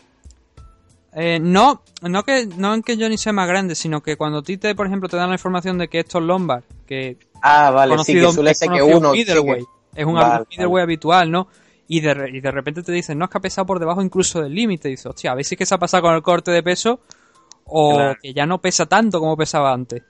[1.17, 4.43] Eh, no, no que no en que Johnny sea más grande, sino que cuando a
[4.43, 7.71] ti te, por ejemplo, te dan la información de que esto es Lombard, que ah,
[7.71, 9.65] vale, sí, que suele ser que uno middleweight,
[9.95, 11.47] es un vale, middleweight habitual, ¿no?
[11.87, 14.43] Y de, y de repente te dicen, no, es que ha pesado por debajo incluso
[14.43, 14.89] del límite.
[14.89, 16.63] Y dices, hostia, a ver si es que se ha pasado con el corte de
[16.63, 17.01] peso
[17.67, 20.03] o que ya no pesa tanto como pesaba antes.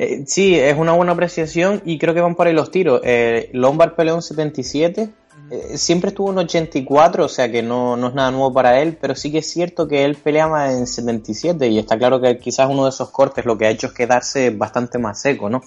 [0.00, 3.00] Eh, sí, es una buena apreciación y creo que van por ahí los tiros.
[3.02, 5.10] Eh, Lombard peleó en 77,
[5.50, 8.96] eh, siempre estuvo en 84, o sea que no, no, es nada nuevo para él,
[9.00, 12.70] pero sí que es cierto que él peleaba en 77 y está claro que quizás
[12.70, 15.62] uno de esos cortes lo que ha hecho es quedarse bastante más seco, ¿no?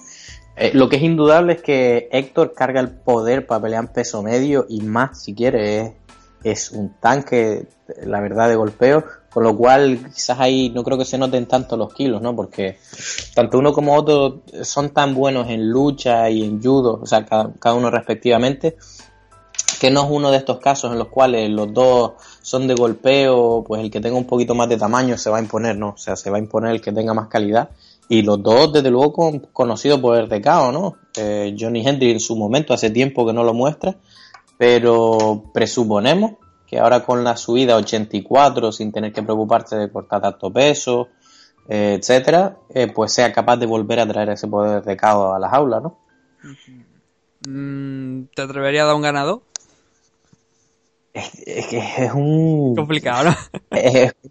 [0.56, 4.22] Eh, lo que es indudable es que Héctor carga el poder para pelear en peso
[4.22, 5.92] medio y más si quiere, es,
[6.42, 7.66] es un tanque,
[8.02, 11.76] la verdad, de golpeo, con lo cual, quizás ahí no creo que se noten tanto
[11.76, 12.36] los kilos, ¿no?
[12.36, 12.78] Porque
[13.34, 17.74] tanto uno como otro son tan buenos en lucha y en judo, o sea, cada,
[17.74, 18.76] uno respectivamente,
[19.80, 23.64] que no es uno de estos casos en los cuales los dos son de golpeo,
[23.66, 25.90] pues el que tenga un poquito más de tamaño se va a imponer, ¿no?
[25.90, 27.70] O sea, se va a imponer el que tenga más calidad.
[28.08, 30.96] Y los dos, desde luego, con, conocidos por el recao, ¿no?
[31.16, 33.96] Eh, Johnny Hendry en su momento, hace tiempo que no lo muestra,
[34.58, 36.32] pero presuponemos
[36.72, 41.08] que ahora con la subida a 84 sin tener que preocuparse de cortar tanto peso,
[41.68, 45.38] eh, etcétera, eh, pues sea capaz de volver a traer ese poder de caos a
[45.38, 45.98] las aulas, ¿no?
[47.46, 49.42] Mm, ¿Te atrevería a dar un ganador?
[51.12, 52.74] Es, que es un...
[52.74, 53.36] Complicado, ¿no?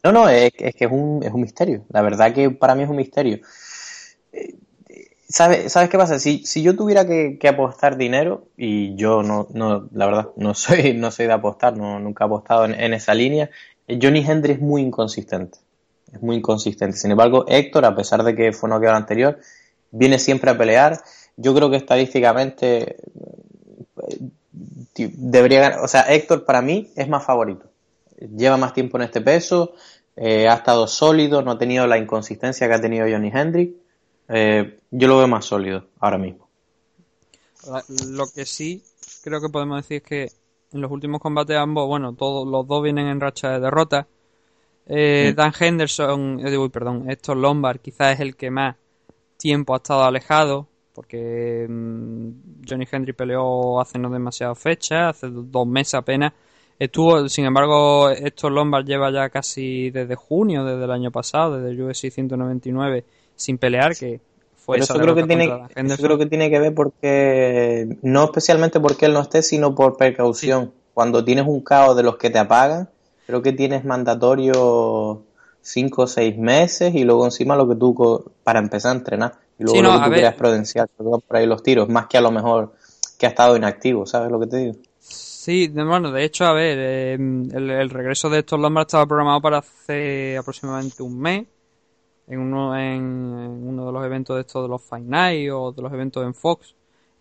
[0.04, 1.86] no, no, es, que es un, es un misterio.
[1.89, 3.38] La verdad que para mí es un misterio.
[5.32, 6.20] ¿Sabes, ¿Sabes qué pasa?
[6.20, 10.94] Si, si yo tuviera que, apostar dinero, y yo no, no, la verdad, no soy,
[10.98, 13.50] no soy de apostar, no, nunca he apostado en, esa línea,
[13.88, 15.60] Johnny Hendry es muy inconsistente.
[16.12, 16.98] Es muy inconsistente.
[16.98, 19.39] Sin embargo, Héctor, a pesar de que fue no quedó anterior,
[19.91, 21.02] viene siempre a pelear.
[21.38, 22.98] Yo creo que estadísticamente
[24.10, 25.80] eh, debería ganar.
[25.80, 27.65] O sea, Héctor para mí es más favorito.
[28.20, 29.74] Lleva más tiempo en este peso,
[30.15, 33.81] eh, ha estado sólido, no ha tenido la inconsistencia que ha tenido Johnny Hendry
[34.34, 36.48] eh, yo lo veo más sólido ahora mismo.
[38.10, 38.82] Lo que sí
[39.24, 40.32] creo que podemos decir es que
[40.74, 44.08] en los últimos combates ambos, bueno, todos los dos vienen en racha de derrota.
[44.86, 48.76] Eh, Dan Henderson, eh, perdón, Héctor Lombard quizás es el que más
[49.38, 52.30] tiempo ha estado alejado, porque mm,
[52.67, 56.34] Johnny Hendry peleó hace no demasiado fecha, hace dos meses apenas.
[56.80, 61.72] Estuvo, sin embargo, Héctor Lombard lleva ya casi desde junio, desde el año pasado, desde
[61.72, 63.06] el UFC 199
[63.41, 64.21] sin pelear, que
[64.56, 65.49] fue eso creo que tiene
[65.97, 70.71] creo que tiene que ver porque no especialmente porque él no esté, sino por precaución.
[70.93, 72.89] Cuando tienes un caos de los que te apagan,
[73.25, 75.23] creo que tienes mandatorio
[75.62, 79.34] cinco o seis meses y luego encima lo que tú para empezar a entrenar.
[79.58, 82.32] Y luego lo que tú quieras prudenciar por ahí los tiros, más que a lo
[82.32, 82.73] mejor
[83.17, 84.73] que ha estado inactivo, ¿sabes lo que te digo?
[84.99, 89.58] Sí, bueno, de hecho, a ver, eh, el, regreso de estos Lombard estaba programado para
[89.60, 91.45] hace aproximadamente un mes
[92.32, 95.82] en uno, en, uno de los eventos de estos de los Fight Night o de
[95.82, 96.74] los eventos en Fox.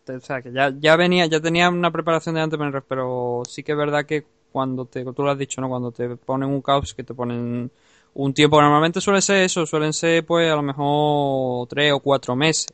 [0.08, 3.72] O sea, que ya, ya venía, ya tenía una preparación de antes, pero sí que
[3.72, 5.68] es verdad que cuando te, tú lo has dicho, ¿no?
[5.68, 7.70] Cuando te ponen un caos, que te ponen
[8.14, 12.36] un tiempo, normalmente suele ser eso, suelen ser pues a lo mejor tres o cuatro
[12.36, 12.68] meses.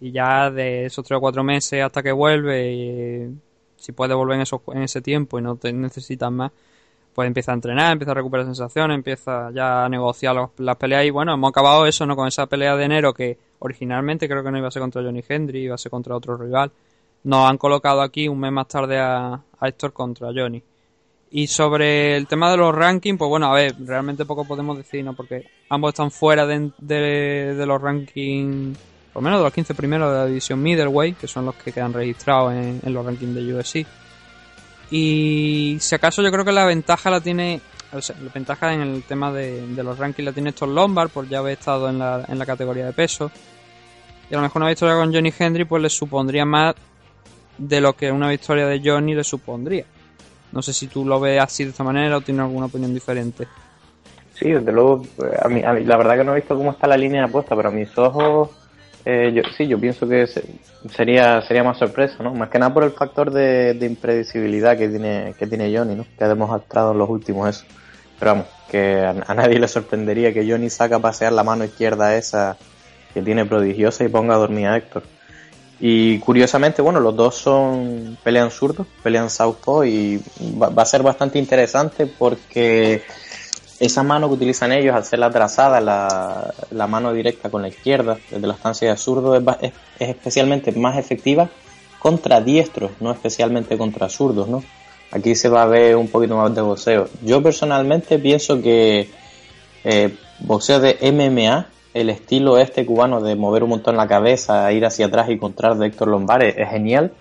[0.00, 3.34] Y ya de esos tres o cuatro meses hasta que vuelve, y,
[3.76, 6.52] si puede volver en, eso, en ese tiempo y no te necesitas más,
[7.14, 11.10] pues empieza a entrenar, empieza a recuperar sensaciones, empieza ya a negociar las peleas y
[11.10, 12.14] bueno, hemos acabado eso, ¿no?
[12.14, 15.22] Con esa pelea de enero que originalmente creo que no iba a ser contra Johnny
[15.26, 16.70] Hendry, iba a ser contra otro rival.
[17.24, 20.62] Nos han colocado aquí un mes más tarde a, Héctor contra Johnny.
[21.32, 25.04] Y sobre el tema de los rankings, pues bueno, a ver, realmente poco podemos decir,
[25.04, 25.14] ¿no?
[25.14, 26.72] Porque ambos están fuera de,
[27.66, 28.78] los rankings,
[29.12, 31.72] por lo menos de los 15 primeros de la división middleweight, que son los que
[31.72, 33.86] quedan registrados en, en los rankings de UFC.
[34.90, 37.60] Y si acaso yo creo que la ventaja la tiene,
[37.92, 41.28] o sea, la ventaja en el tema de, los rankings la tiene estos Lombard, por
[41.28, 43.30] ya haber estado en la, en la categoría de peso.
[44.28, 46.74] Y a lo mejor una victoria con Johnny Hendry pues le supondría más
[47.58, 49.84] de lo que una victoria de Johnny le supondría.
[50.52, 53.46] No sé si tú lo ves así de esta manera o tienes alguna opinión diferente.
[54.34, 55.02] Sí, desde luego,
[55.42, 57.68] a mí, la verdad que no he visto cómo está la línea de apuesta, pero
[57.68, 58.50] a mis ojos
[59.04, 60.26] eh, yo, sí, yo pienso que
[60.94, 62.34] sería sería más sorpresa, ¿no?
[62.34, 66.04] Más que nada por el factor de, imprevisibilidad que tiene que tiene Johnny, ¿no?
[66.18, 67.64] Que ha demostrado en los últimos eso.
[68.18, 72.16] Pero vamos, que a, nadie le sorprendería que Johnny saca a pasear la mano izquierda
[72.16, 72.58] esa
[73.14, 75.02] que tiene prodigiosa y ponga a dormir a Héctor.
[75.80, 80.22] Y curiosamente, bueno, los dos son pelean zurdos, pelean southpaw y
[80.60, 83.02] va a ser bastante interesante porque
[83.80, 87.68] esa mano que utilizan ellos al ser la trazada, la, la mano directa con la
[87.68, 91.48] izquierda, desde la estancia de zurdo, es, es, especialmente más efectiva
[91.98, 94.62] contra diestros, no especialmente contra zurdos, ¿no?
[95.10, 97.08] Aquí se va a ver un poquito más de boxeo.
[97.22, 99.08] Yo personalmente pienso que
[99.82, 104.84] Eh, boxeo de MMA, el estilo este cubano de mover un montón la cabeza, ir
[104.84, 107.12] hacia atrás y encontrar de Héctor Lombard es genial,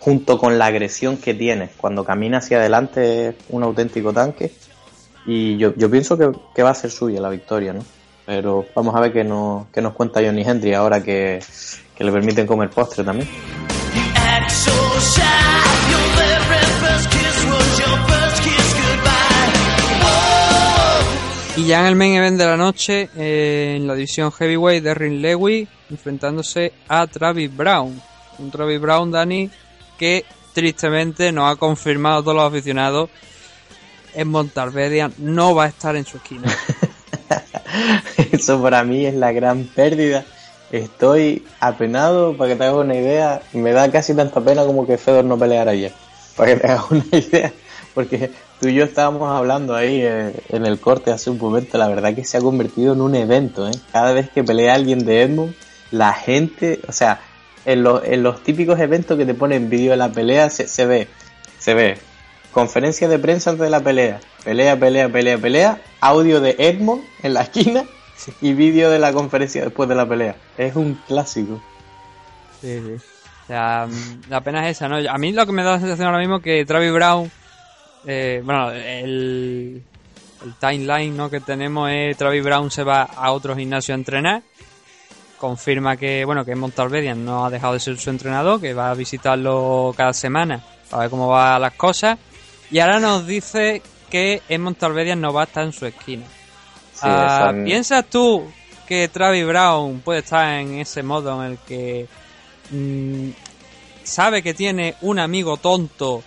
[0.00, 1.70] junto con la agresión que tiene.
[1.76, 4.50] Cuando camina hacia adelante es un auténtico tanque.
[5.26, 7.84] Y yo, yo pienso que, que va a ser suya la victoria, ¿no?
[8.26, 11.40] Pero vamos a ver qué, no, qué nos cuenta Johnny Hendry ahora que,
[11.94, 13.28] que le permiten comer postre también.
[21.56, 25.22] Y ya en el main event de la noche, eh, en la división heavyweight, Derrin
[25.22, 28.00] Lewis enfrentándose a Travis Brown.
[28.38, 29.48] Un Travis Brown, Dani,
[29.96, 33.10] que tristemente nos ha confirmado todos los aficionados
[34.14, 36.48] en Montalvedia no va a estar en su esquina.
[38.32, 40.24] Eso para mí es la gran pérdida.
[40.72, 44.98] Estoy apenado, para que te hagas una idea, me da casi tanta pena como que
[44.98, 45.92] Fedor no peleara ayer.
[46.36, 47.52] Para que te hagas una idea,
[47.94, 51.88] porque tú y yo estábamos hablando ahí eh, en el corte hace un momento, la
[51.88, 53.68] verdad que se ha convertido en un evento.
[53.68, 53.72] ¿eh?
[53.92, 55.54] Cada vez que pelea alguien de Edmund,
[55.90, 57.20] la gente, o sea,
[57.64, 61.08] en, los típicos eventos que te ponen vídeo de la pelea, se ve,
[61.58, 61.98] se ve
[62.54, 67.34] conferencia de prensa antes de la pelea, pelea, pelea, pelea, pelea, audio de Edmond en
[67.34, 67.84] la esquina
[68.40, 70.36] y vídeo de la conferencia después de la pelea.
[70.56, 71.60] Es un clásico.
[72.60, 72.94] Sí, sí.
[73.42, 74.96] O sea, mm, la pena es esa, ¿no?
[74.96, 77.30] A mí lo que me da la sensación ahora mismo es que Travis Brown,
[78.06, 79.82] eh, bueno, el,
[80.44, 81.28] el timeline ¿no?
[81.28, 84.42] que tenemos es Travis Brown se va a otro gimnasio a entrenar,
[85.38, 88.90] confirma que, bueno, que en Montalvedian no ha dejado de ser su entrenador, que va
[88.90, 92.16] a visitarlo cada semana para ver cómo van las cosas,
[92.70, 96.24] y ahora nos dice que en Montalvedian no va a estar en su esquina.
[97.02, 98.44] Ah, ¿Piensas tú
[98.86, 102.06] que Travis Brown puede estar en ese modo en el que
[102.70, 103.30] mm,
[104.02, 106.22] sabe que tiene un amigo tonto,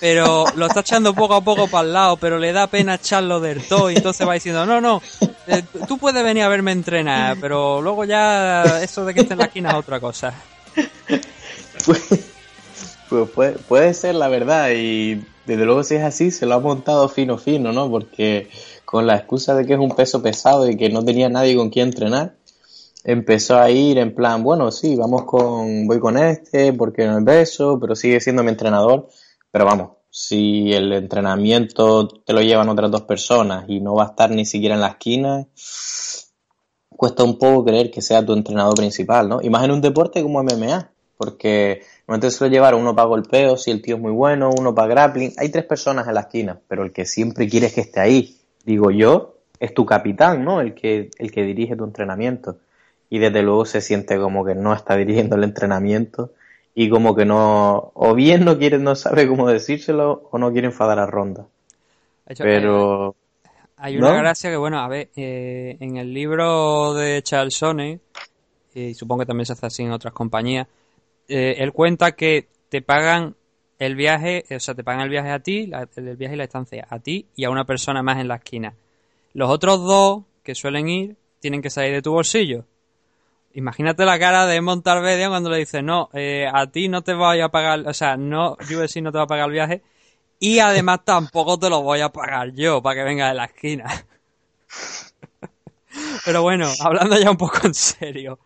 [0.00, 3.40] pero lo está echando poco a poco para el lado, pero le da pena echarlo
[3.40, 5.02] del todo y entonces va diciendo, no, no,
[5.46, 9.38] eh, tú puedes venir a verme entrenar, pero luego ya eso de que esté en
[9.38, 10.34] la esquina es otra cosa.
[11.84, 12.02] Pues,
[13.08, 16.60] pues puede, puede ser la verdad y desde luego si es así se lo ha
[16.60, 17.90] montado fino fino, ¿no?
[17.90, 18.48] Porque
[18.84, 21.70] con la excusa de que es un peso pesado y que no tenía nadie con
[21.70, 22.36] quien entrenar,
[23.04, 27.24] empezó a ir en plan, bueno, sí, vamos con, voy con este, porque no es
[27.24, 29.08] beso, pero sigue siendo mi entrenador.
[29.50, 34.06] Pero vamos, si el entrenamiento te lo llevan otras dos personas y no va a
[34.08, 35.46] estar ni siquiera en la esquina,
[36.88, 39.40] cuesta un poco creer que sea tu entrenador principal, ¿no?
[39.42, 43.70] Y más en un deporte como MMA, porque normalmente suele llevar uno para golpeo, si
[43.70, 45.34] el tío es muy bueno, uno para grappling.
[45.36, 48.90] Hay tres personas en la esquina, pero el que siempre quieres que esté ahí digo
[48.90, 50.60] yo, es tu capitán, ¿no?
[50.60, 52.58] El que, el que dirige tu entrenamiento.
[53.10, 56.32] Y desde luego se siente como que no está dirigiendo el entrenamiento
[56.74, 60.66] y como que no, o bien no quiere, no sabe cómo decírselo o no quiere
[60.66, 61.46] enfadar a Ronda.
[62.36, 63.16] Pero...
[63.80, 68.00] Hay una gracia que, bueno, a ver, eh, en el libro de Charles Sone,
[68.74, 70.66] y supongo que también se hace así en otras compañías,
[71.28, 73.36] eh, él cuenta que te pagan
[73.78, 76.86] el viaje, o sea, te pagan el viaje a ti, el viaje y la estancia
[76.90, 78.74] a ti y a una persona más en la esquina.
[79.34, 82.64] Los otros dos que suelen ir tienen que salir de tu bolsillo.
[83.54, 87.40] Imagínate la cara de Montalvedia cuando le dice, no, eh, a ti no te voy
[87.40, 89.82] a pagar, o sea, no, USC no te va a pagar el viaje
[90.40, 93.86] y además tampoco te lo voy a pagar yo para que venga de la esquina.
[96.24, 98.38] Pero bueno, hablando ya un poco en serio.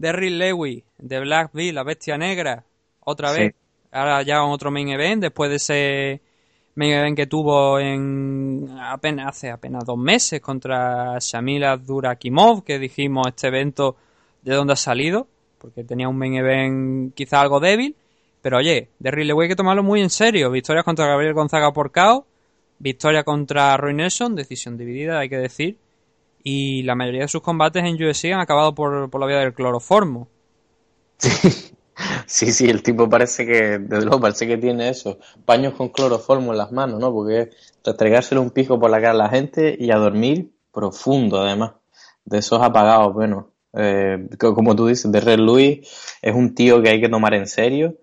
[0.00, 2.64] Derry Lewis, de Black la bestia negra,
[3.00, 3.54] otra vez.
[3.92, 6.22] Ahora ya otro main event, después de ese
[6.74, 13.26] main event que tuvo en apenas hace apenas dos meses contra Shamila Durakimov, que dijimos
[13.28, 13.96] este evento
[14.40, 17.94] de dónde ha salido, porque tenía un main event quizá algo débil,
[18.40, 21.92] pero oye, de Ridley hay que tomarlo muy en serio, victoria contra Gabriel Gonzaga por
[21.92, 22.24] KO,
[22.78, 25.76] victoria contra Roy Nelson, decisión dividida, hay que decir,
[26.42, 29.54] y la mayoría de sus combates en UFC han acabado por, por la vía del
[29.54, 30.28] cloroformo.
[32.26, 36.52] Sí, sí, el tipo parece que, desde luego, parece que tiene eso, paños con cloroformo
[36.52, 37.12] en las manos, ¿no?
[37.12, 37.48] Porque es
[37.84, 41.72] restregárselo un pijo por la cara a la gente y a dormir profundo, además,
[42.24, 43.52] de esos apagados, bueno.
[43.72, 45.80] Eh, como tú dices, de Red Louis
[46.22, 47.98] es un tío que hay que tomar en serio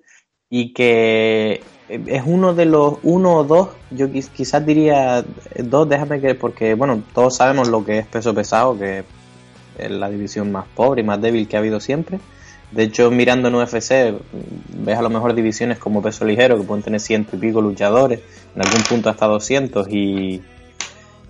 [0.49, 5.23] y que es uno de los, uno o dos, yo quizás diría
[5.57, 9.03] dos, déjame que, porque, bueno, todos sabemos lo que es peso pesado, que
[9.77, 12.19] es la división más pobre y más débil que ha habido siempre
[12.71, 14.13] de hecho, mirando en UFC,
[14.69, 18.19] ves a lo mejor divisiones como peso ligero, que pueden tener ciento y pico luchadores,
[18.55, 20.41] en algún punto hasta 200, y,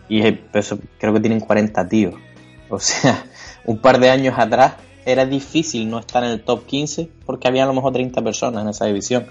[0.09, 2.15] y peso, creo que tienen 40 tíos.
[2.69, 3.23] O sea,
[3.63, 4.73] un par de años atrás
[5.05, 8.61] era difícil no estar en el top 15 porque había a lo mejor 30 personas
[8.61, 9.25] en esa división.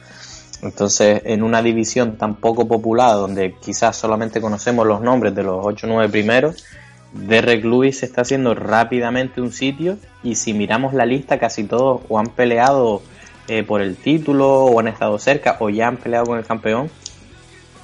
[0.62, 5.64] Entonces, en una división tan poco popular, donde quizás solamente conocemos los nombres de los
[5.64, 6.64] 8 o 9 primeros,
[7.12, 12.18] Derek Lewis está haciendo rápidamente un sitio y si miramos la lista, casi todos o
[12.18, 13.02] han peleado
[13.48, 16.90] eh, por el título o han estado cerca o ya han peleado con el campeón.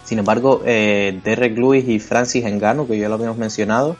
[0.04, 3.96] Sin embargo, eh, Derek Lewis y Francis Engano, que ya lo habíamos mencionado,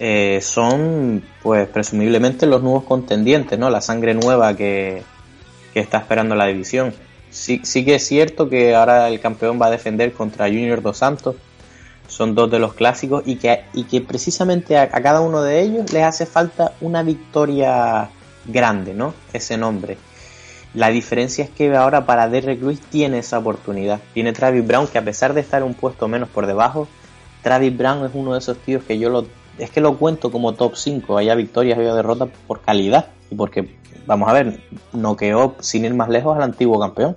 [0.00, 3.70] eh, son pues presumiblemente los nuevos contendientes, ¿no?
[3.70, 5.02] La sangre nueva que,
[5.72, 6.92] que está esperando la división.
[7.30, 10.98] Sí, sí que es cierto que ahora el campeón va a defender contra Junior Dos
[10.98, 11.36] Santos.
[12.08, 15.92] Son dos de los clásicos y que, y que precisamente a, cada uno de ellos
[15.92, 18.08] les hace falta una victoria
[18.46, 19.14] grande, ¿no?
[19.32, 19.98] Ese nombre.
[20.74, 24.00] La diferencia es que ahora para Derek Lewis tiene esa oportunidad.
[24.14, 26.88] Tiene Travis Brown que a pesar de estar un puesto menos por debajo,
[27.42, 29.26] Travis Brown es uno de esos tíos que yo lo
[29.58, 33.77] es que lo cuento como top 5, haya victorias, haya derrotas por calidad y porque
[34.08, 34.58] vamos a ver,
[34.94, 37.14] noqueó sin ir más lejos al antiguo campeón.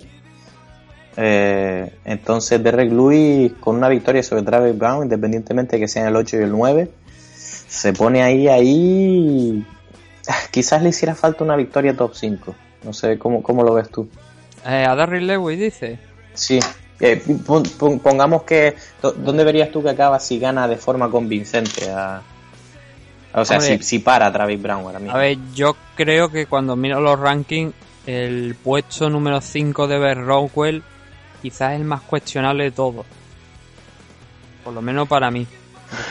[1.16, 6.16] Eh, entonces Derek Lewis con una victoria sobre Travis Brown, independientemente de que sean el
[6.16, 6.90] 8 y el 9,
[7.34, 9.66] se pone ahí, ahí,
[10.50, 12.54] quizás le hiciera falta una victoria top 5.
[12.84, 14.08] No sé, ¿cómo, cómo lo ves tú?
[14.66, 15.98] Eh, a Derek Lewis dice.
[16.34, 16.60] Sí,
[17.00, 17.22] eh,
[18.02, 22.22] pongamos que, ¿dónde verías tú que acaba si gana de forma convincente a,
[23.34, 25.16] o sea, si, para Travis Brown ahora mismo.
[25.16, 27.72] A ver, yo creo que cuando miro los rankings,
[28.06, 30.82] el puesto número 5 de Bear Rockwell
[31.40, 33.06] quizás es el más cuestionable de todos.
[34.64, 35.46] Por lo menos para mí.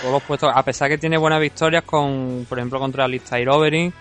[0.02, 3.94] todos los puestos, a pesar que tiene buenas victorias con, por ejemplo, contra Alistair Overing.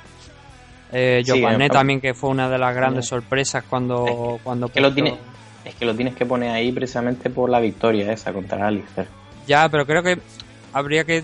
[0.92, 1.22] Eh,
[1.70, 4.06] también, que fue una de las grandes sorpresas cuando...
[4.06, 5.16] Es que, cuando lo tiene,
[5.64, 9.06] es que lo tienes que poner ahí precisamente por la victoria esa contra Alistair.
[9.46, 10.18] Ya, pero creo que
[10.72, 11.22] habría que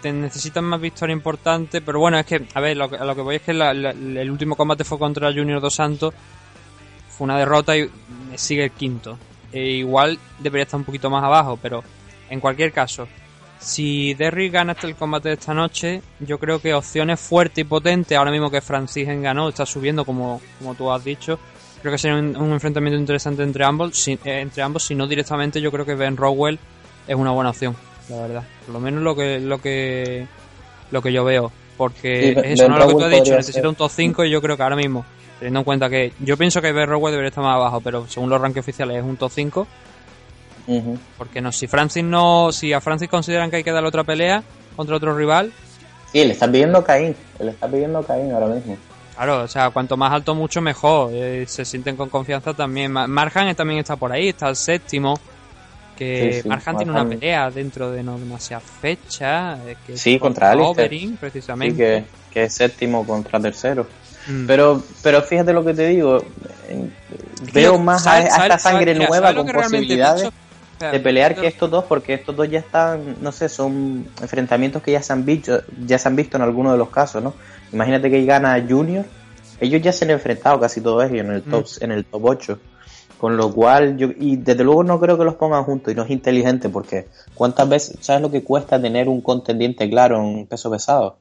[0.00, 3.36] te necesitan más victoria importante, pero bueno, es que, a ver, lo, lo que voy
[3.36, 6.14] es que el último combate fue contra Junior Dos Santos,
[7.16, 7.90] fue una derrota y
[8.36, 9.18] sigue el quinto.
[9.52, 11.82] E igual debería estar un poquito más abajo, pero
[12.28, 13.08] en cualquier caso,
[13.58, 18.16] si Derry gana el combate de esta noche, yo creo que opciones fuertes y potentes,
[18.16, 21.38] ahora mismo que Francis ganó, está subiendo como, como tú has dicho,
[21.80, 25.60] creo que sería un, enfrentamiento interesante entre ambos, si, eh, entre ambos, si no directamente
[25.60, 26.58] yo creo que Ben Rowell
[27.06, 28.42] es una buena opción la verdad.
[28.64, 30.26] Por lo menos lo que lo que
[30.90, 33.74] lo que yo veo, porque eso no es lo que tú has dicho, necesita un
[33.74, 35.04] top 5 y yo creo que ahora mismo,
[35.38, 38.40] teniendo en cuenta que yo pienso que Berrowell debería estar más abajo, pero según los
[38.40, 39.66] rankings oficiales es un top 5.
[41.16, 44.42] Porque no, si Francis no, si a Francis consideran que hay que dar otra pelea
[44.76, 45.50] contra otro rival.
[46.12, 48.76] Sí, le está pidiendo Caín, le está pidiendo Caín ahora mismo.
[49.14, 52.92] Claro, o sea, cuanto más alto mucho mejor, eh, se sienten con confianza también.
[52.92, 55.18] Marjan también está por ahí, está el séptimo
[55.98, 59.58] que sí, tiene una pelea dentro de no demasiada fecha.
[59.66, 61.16] Eh, que sí, contra Alistair.
[61.18, 61.98] precisamente.
[61.98, 63.86] Sí, que, es séptimo contra tercero.
[64.28, 64.46] Mm.
[64.46, 66.22] Pero, pero fíjate lo que te digo.
[67.52, 70.30] Veo más a, esta sangre nueva con posibilidades
[70.78, 74.92] de pelear que estos dos, porque estos dos ya están, no sé, son enfrentamientos que
[74.92, 77.34] ya se han visto, ya se han visto en algunos de los casos, ¿no?
[77.72, 79.04] Imagínate que gana Junior,
[79.60, 81.84] ellos ya se han enfrentado casi todos ellos en el top, mm.
[81.84, 82.58] en el top 8.
[83.18, 86.04] Con lo cual, yo, y desde luego no creo que los pongan juntos y no
[86.04, 90.70] es inteligente porque ¿cuántas veces, sabes lo que cuesta tener un contendiente claro en peso
[90.70, 91.18] pesado?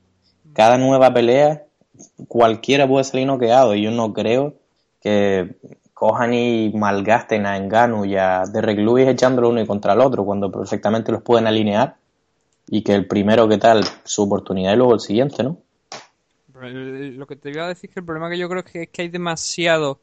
[0.54, 1.64] Cada nueva pelea,
[2.28, 4.54] cualquiera puede salir noqueado y yo no creo
[5.02, 5.56] que
[5.96, 10.24] cojan y malgasten a Engano y a Derek Lewis echándolo uno y contra el otro
[10.24, 11.96] cuando perfectamente los pueden alinear
[12.70, 15.58] y que el primero que tal su oportunidad y luego el siguiente, ¿no?
[16.54, 19.10] Lo que te iba a decir que el problema que yo creo es que hay
[19.10, 20.00] demasiado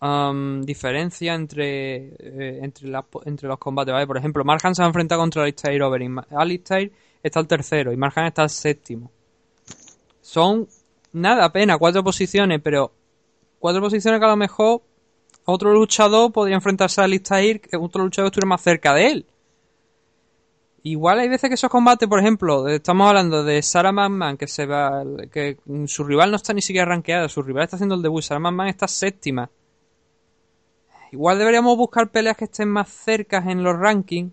[0.00, 2.90] diferencia entre, eh, entre,
[3.24, 3.92] entre los combates.
[3.92, 4.06] ¿vale?
[4.06, 6.20] Por ejemplo, Marhan se ha enfrentado contra Alistair Overing.
[6.30, 6.92] Alistair
[7.22, 9.10] está el tercero y Marhan está el séptimo.
[10.20, 10.68] Son
[11.12, 12.92] nada, apenas cuatro posiciones, pero
[13.58, 14.82] cuatro posiciones que a lo mejor
[15.44, 19.26] otro luchador podría enfrentarse a Alistair, que otro luchador estuviera más cerca de él.
[20.84, 24.64] Igual hay veces que esos combates, por ejemplo, estamos hablando de Sarah McMahon, que se
[24.64, 28.22] va, que su rival no está ni siquiera rankeada, su rival está haciendo el debut,
[28.22, 29.50] Sarah McMahon está séptima
[31.12, 34.32] Igual deberíamos buscar peleas que estén más cercas en los rankings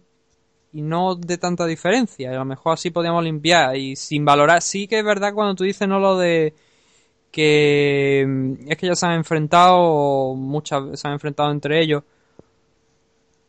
[0.73, 2.32] y no de tanta diferencia.
[2.32, 4.61] A lo mejor así podríamos limpiar y sin valorar.
[4.61, 6.53] Sí que es verdad cuando tú dices no lo de
[7.32, 12.03] que mm, es que ya se han enfrentado, muchas se han enfrentado entre ellos.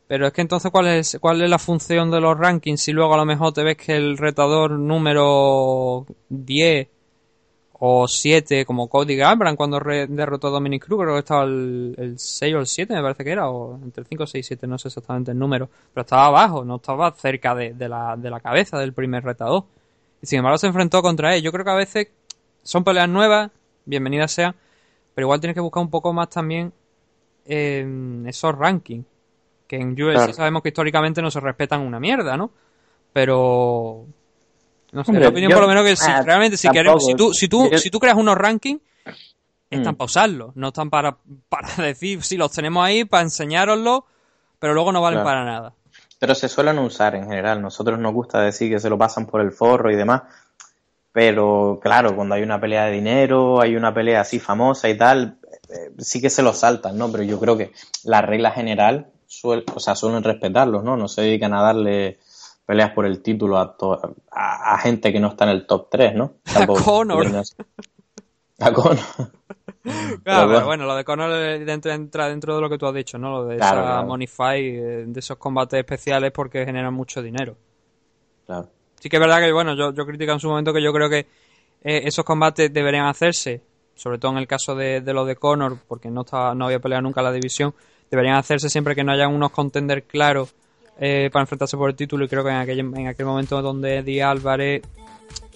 [0.08, 2.80] Pero es que entonces, ¿cuál es, ¿cuál es la función de los rankings?
[2.82, 6.88] Si luego a lo mejor te ves que el retador número 10
[7.78, 12.54] o 7 como Cody Garbrandt cuando derrotó a Dominic Cruz, creo que estaba el, 6
[12.54, 14.88] o el 7 me parece que era, o entre el 5, 6 7, no sé
[14.88, 18.92] exactamente el número, pero estaba abajo, no estaba cerca de, la, de la cabeza del
[18.92, 19.64] primer retador.
[20.22, 21.42] Y sin embargo se enfrentó contra él.
[21.42, 22.08] Yo creo que a veces
[22.62, 23.50] son peleas nuevas,
[23.84, 24.54] bienvenidas sean,
[25.14, 26.72] pero igual tienes que buscar un poco más también
[27.44, 29.04] eh, esos rankings.
[29.66, 32.50] Que en UFC sabemos que históricamente no se respetan una mierda, ¿no?
[33.12, 34.06] Pero.
[34.93, 37.05] No sé, opinión por lo menos que si, ah, realmente si queremos.
[37.05, 38.80] Si tú, si, tú, si tú creas unos rankings,
[39.70, 39.97] están mm.
[39.97, 41.16] para usarlos, no están para,
[41.49, 44.03] para decir si los tenemos ahí, para enseñároslos,
[44.59, 45.74] pero luego no valen para nada.
[46.18, 47.61] Pero se suelen usar en general.
[47.61, 50.22] Nosotros nos gusta decir que se lo pasan por el forro y demás.
[51.12, 55.39] Pero claro, cuando hay una pelea de dinero, hay una pelea así famosa y tal,
[55.68, 57.11] eh, sí que se lo saltan, ¿no?
[57.11, 57.72] Pero yo creo que
[58.05, 59.09] la regla general,
[59.74, 60.97] o sea, suelen respetarlos, ¿no?
[60.97, 62.18] No se dedican a darle
[62.66, 63.76] peleas por el título a,
[64.30, 66.34] a, gente que no está en el top 3, ¿no?
[66.56, 67.26] A Conor.
[68.58, 68.98] A Conor.
[70.24, 73.30] Claro, pero bueno, lo de Conor entra dentro de lo que tú has dicho, ¿no?
[73.30, 77.56] Lo de esa Monify, eh, de esos combates especiales porque generan mucho dinero.
[78.46, 78.68] Claro.
[78.98, 81.08] Sí que es verdad que, bueno, yo, yo critico en su momento que yo creo
[81.08, 81.20] que
[81.84, 83.62] eh, esos combates deberían hacerse,
[83.94, 86.80] sobre todo en el caso de, de lo de Conor, porque no, estaba, no había
[86.80, 87.72] peleado nunca la división,
[88.10, 90.52] deberían hacerse siempre que no haya unos contenders claros
[90.99, 93.99] eh, para enfrentarse por el título y creo que en aquel, en aquel momento donde
[93.99, 94.82] Eddie Álvarez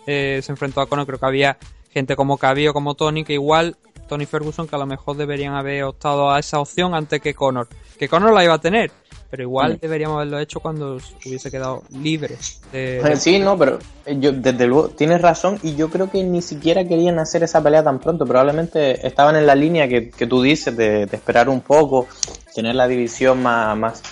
[0.06, 1.56] se enfrentó a Conor, creo que había
[1.92, 3.76] gente como Cabi como Tony que igual
[4.10, 7.68] Tony Ferguson que a lo mejor deberían haber optado a esa opción antes que Conor.
[7.96, 8.90] Que Conor la iba a tener,
[9.30, 12.36] pero igual deberíamos haberlo hecho cuando hubiese quedado libre.
[12.72, 16.42] De, Sí, no, pero eh, yo, desde luego tienes razón y yo creo que ni
[16.42, 18.26] siquiera querían hacer esa pelea tan pronto.
[18.26, 22.08] Probablemente estaban en la línea que, que tú dices de, esperar un poco,
[22.52, 24.02] tener la división más, más,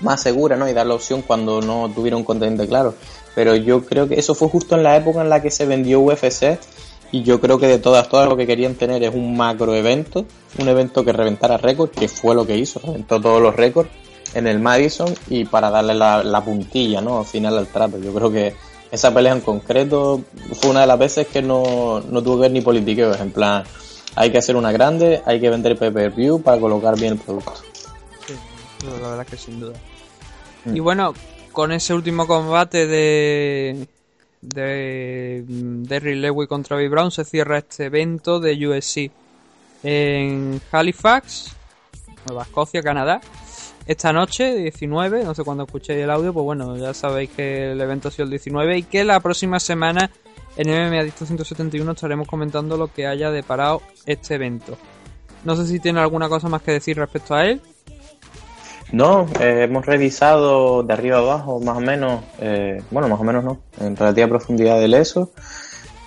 [0.00, 0.68] más segura, ¿no?
[0.68, 2.94] Y dar la opción cuando no tuviera un contenido claro.
[3.34, 6.00] Pero yo creo que eso fue justo en la época en la que se vendió
[6.00, 6.58] UFC
[7.12, 10.24] y yo creo que de todas, todas lo que querían tener es un macro evento,
[10.58, 13.88] un evento que reventara récords, que fue lo que hizo, reventó todos los récords
[14.34, 17.20] en el Madison y para darle la, puntilla, ¿no?
[17.20, 17.98] Al final al trato.
[17.98, 18.54] Yo creo que
[18.90, 20.22] esa pelea en concreto
[20.54, 23.64] fue una de las veces que no, no tuvo que ver ni politiqueos, en plan,
[24.14, 27.52] hay que hacer una grande, hay que vender pay-per-view para colocar bien el producto.
[29.00, 29.78] La verdad que sin duda.
[30.64, 30.76] Mm.
[30.76, 31.14] Y bueno,
[31.52, 33.88] con ese último combate de
[34.40, 36.88] de Derry Lewis contra B.
[36.88, 39.10] Brown se cierra este evento de USC
[39.82, 41.54] en Halifax,
[42.26, 43.20] Nueva Escocia, Canadá.
[43.86, 47.80] Esta noche, 19, no sé cuándo escuchéis el audio, pues bueno, ya sabéis que el
[47.80, 50.10] evento ha sido el 19 y que la próxima semana
[50.56, 54.76] en MMA Dicto 171 estaremos comentando lo que haya deparado este evento.
[55.44, 57.60] No sé si tiene alguna cosa más que decir respecto a él.
[58.92, 63.24] No, eh, hemos revisado de arriba a abajo, más o menos, eh, bueno, más o
[63.24, 65.32] menos no, en relativa profundidad del ESO.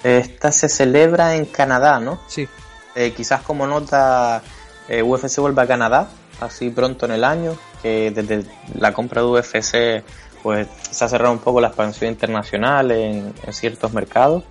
[0.04, 2.20] Esta se celebra en Canadá, ¿no?
[2.28, 2.48] Sí.
[2.96, 4.42] Eh, quizás como nota,
[5.04, 6.08] UFC vuelve a Canadá,
[6.40, 10.04] así pronto en el año, que desde la compra de UFC
[10.42, 14.44] pues se ha cerrado un poco la expansión internacional en, ciertos mercados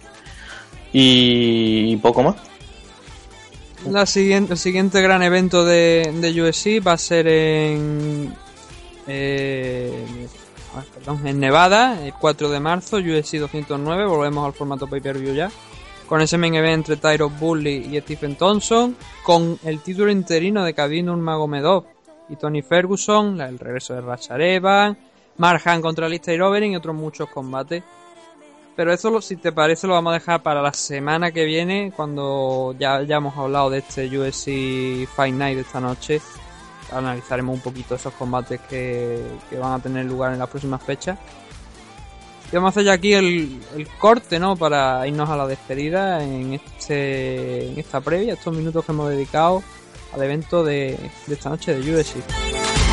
[0.92, 2.36] y, poco más.
[3.86, 8.34] La siguiente, el siguiente gran evento de, de UFC va a ser en.
[9.06, 10.26] Eh,
[10.74, 14.04] ah, perdón, en Nevada, el 4 de marzo, UFC 209.
[14.06, 15.50] Volvemos al formato pay-per-view ya.
[16.06, 18.96] Con ese main event entre Tyro Bully y Stephen Thompson.
[19.22, 21.84] Con el título interino de Khabib Nurmagomedov
[22.28, 23.40] y Tony Ferguson.
[23.40, 24.96] El regreso de Rachareva.
[25.36, 27.84] Marhan contra Lister Overeem y otros muchos combates.
[28.78, 32.76] Pero eso, si te parece, lo vamos a dejar para la semana que viene, cuando
[32.78, 36.20] ya, ya hemos hablado de este UFC Fight Night de esta noche.
[36.92, 39.20] Analizaremos un poquito esos combates que,
[39.60, 41.18] van a tener lugar en las próximas fechas.
[42.52, 44.54] Y vamos a hacer ya aquí el, corte, ¿no?
[44.54, 49.60] Para irnos a la despedida en, este, en esta previa, estos minutos que hemos dedicado
[50.14, 52.87] al evento de, de esta noche de UFC.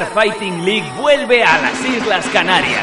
[0.00, 2.82] Fighting League vuelve a las Islas Canarias.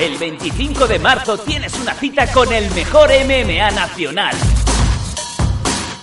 [0.00, 4.34] El 25 de marzo tienes una cita con el mejor MMA nacional.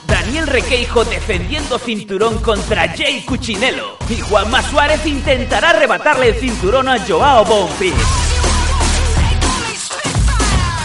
[0.05, 3.97] Daniel Requeijo defendiendo cinturón contra Jay Cuchinello.
[4.07, 7.95] Y Juanma Suárez intentará arrebatarle el cinturón a Joao Bonfils.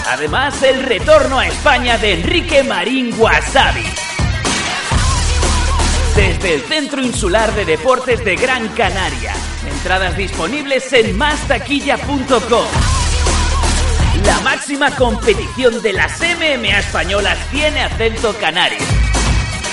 [0.09, 4.04] Además, el retorno a España de Enrique Marín Wasabi
[6.15, 9.35] desde el Centro Insular de Deportes de Gran Canaria.
[9.69, 12.67] Entradas disponibles en mastaquilla.com.
[14.25, 18.79] La máxima competición de las MMA españolas tiene acento canario.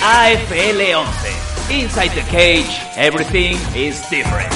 [0.03, 1.83] AFL 11.
[1.83, 4.51] Inside the cage, everything is different.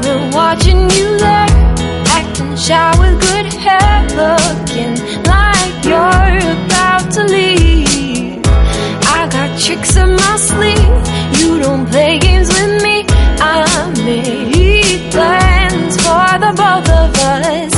[0.00, 1.46] Remember watching you there,
[2.18, 4.94] acting shy with good hair, looking
[5.24, 8.40] like you're about to leave.
[9.06, 11.40] I got tricks up my sleeve.
[11.40, 13.04] You don't play games with me.
[13.40, 17.72] I made plans for the both of us.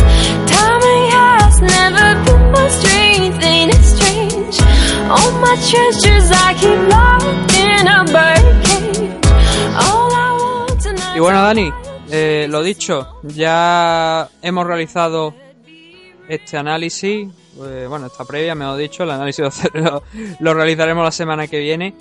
[0.50, 4.60] Timing has never been more strength, ain't it strange?
[5.10, 8.52] All my treasures I keep locked in a I.
[11.14, 11.70] Y bueno, Dani,
[12.14, 15.34] eh, lo dicho, ya hemos realizado
[16.28, 17.26] este análisis,
[17.64, 20.02] eh, bueno, esta previa, mejor dicho, el análisis lo,
[20.38, 21.94] lo realizaremos la semana que viene.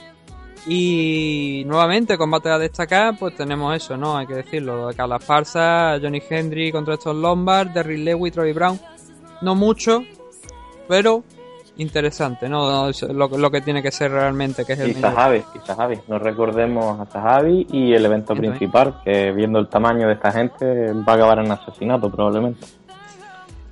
[0.67, 4.17] Y nuevamente, combate a destacar, pues tenemos eso, ¿no?
[4.17, 8.77] Hay que decirlo, de Carla Esparza, Johnny Hendry contra estos Lombard, Derry Lewis, Troy Brown.
[9.41, 10.03] No mucho,
[10.89, 11.23] pero
[11.81, 12.91] interesante, ¿no?
[13.13, 14.93] Lo, lo que tiene que ser realmente, que es el Y.
[14.95, 15.99] Sahabi, y Sahabi.
[16.07, 20.93] No recordemos a Sahabi y el evento principal, que viendo el tamaño de esta gente
[20.93, 22.65] va a acabar en asesinato probablemente.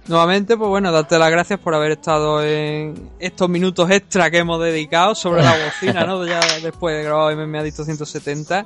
[0.07, 4.60] Nuevamente, pues bueno, darte las gracias por haber estado en estos minutos extra que hemos
[4.60, 6.26] dedicado sobre la bocina, ¿no?
[6.30, 8.66] Ya después de grabar MMA Adicto 170.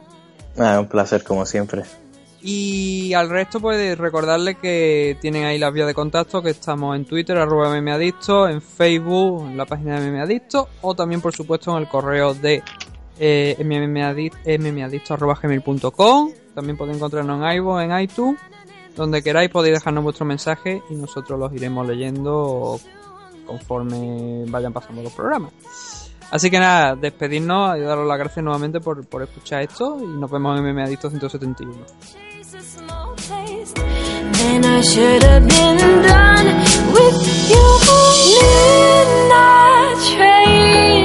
[0.57, 1.83] Ah, un placer como siempre.
[2.45, 7.05] Y al resto, pues recordarles que tienen ahí las vías de contacto, que estamos en
[7.05, 11.83] Twitter, arroba mmadicto, en Facebook, en la página de mmadicto, o también, por supuesto, en
[11.83, 12.61] el correo de
[13.17, 16.31] eh, mmadicto arroba gmail.com.
[16.53, 18.41] También podéis encontrarnos en iVoox, en iTunes,
[18.93, 22.77] donde queráis podéis dejarnos vuestro mensaje y nosotros los iremos leyendo
[23.45, 25.53] conforme vayan pasando los programas.
[26.29, 30.29] Así que nada, despedirnos y daros las gracias nuevamente por, por escuchar esto y nos
[30.29, 31.73] vemos en mmadicto 171.
[34.45, 36.47] And I should have been done
[36.95, 37.19] with
[37.51, 37.65] you
[38.41, 41.02] Midnight train.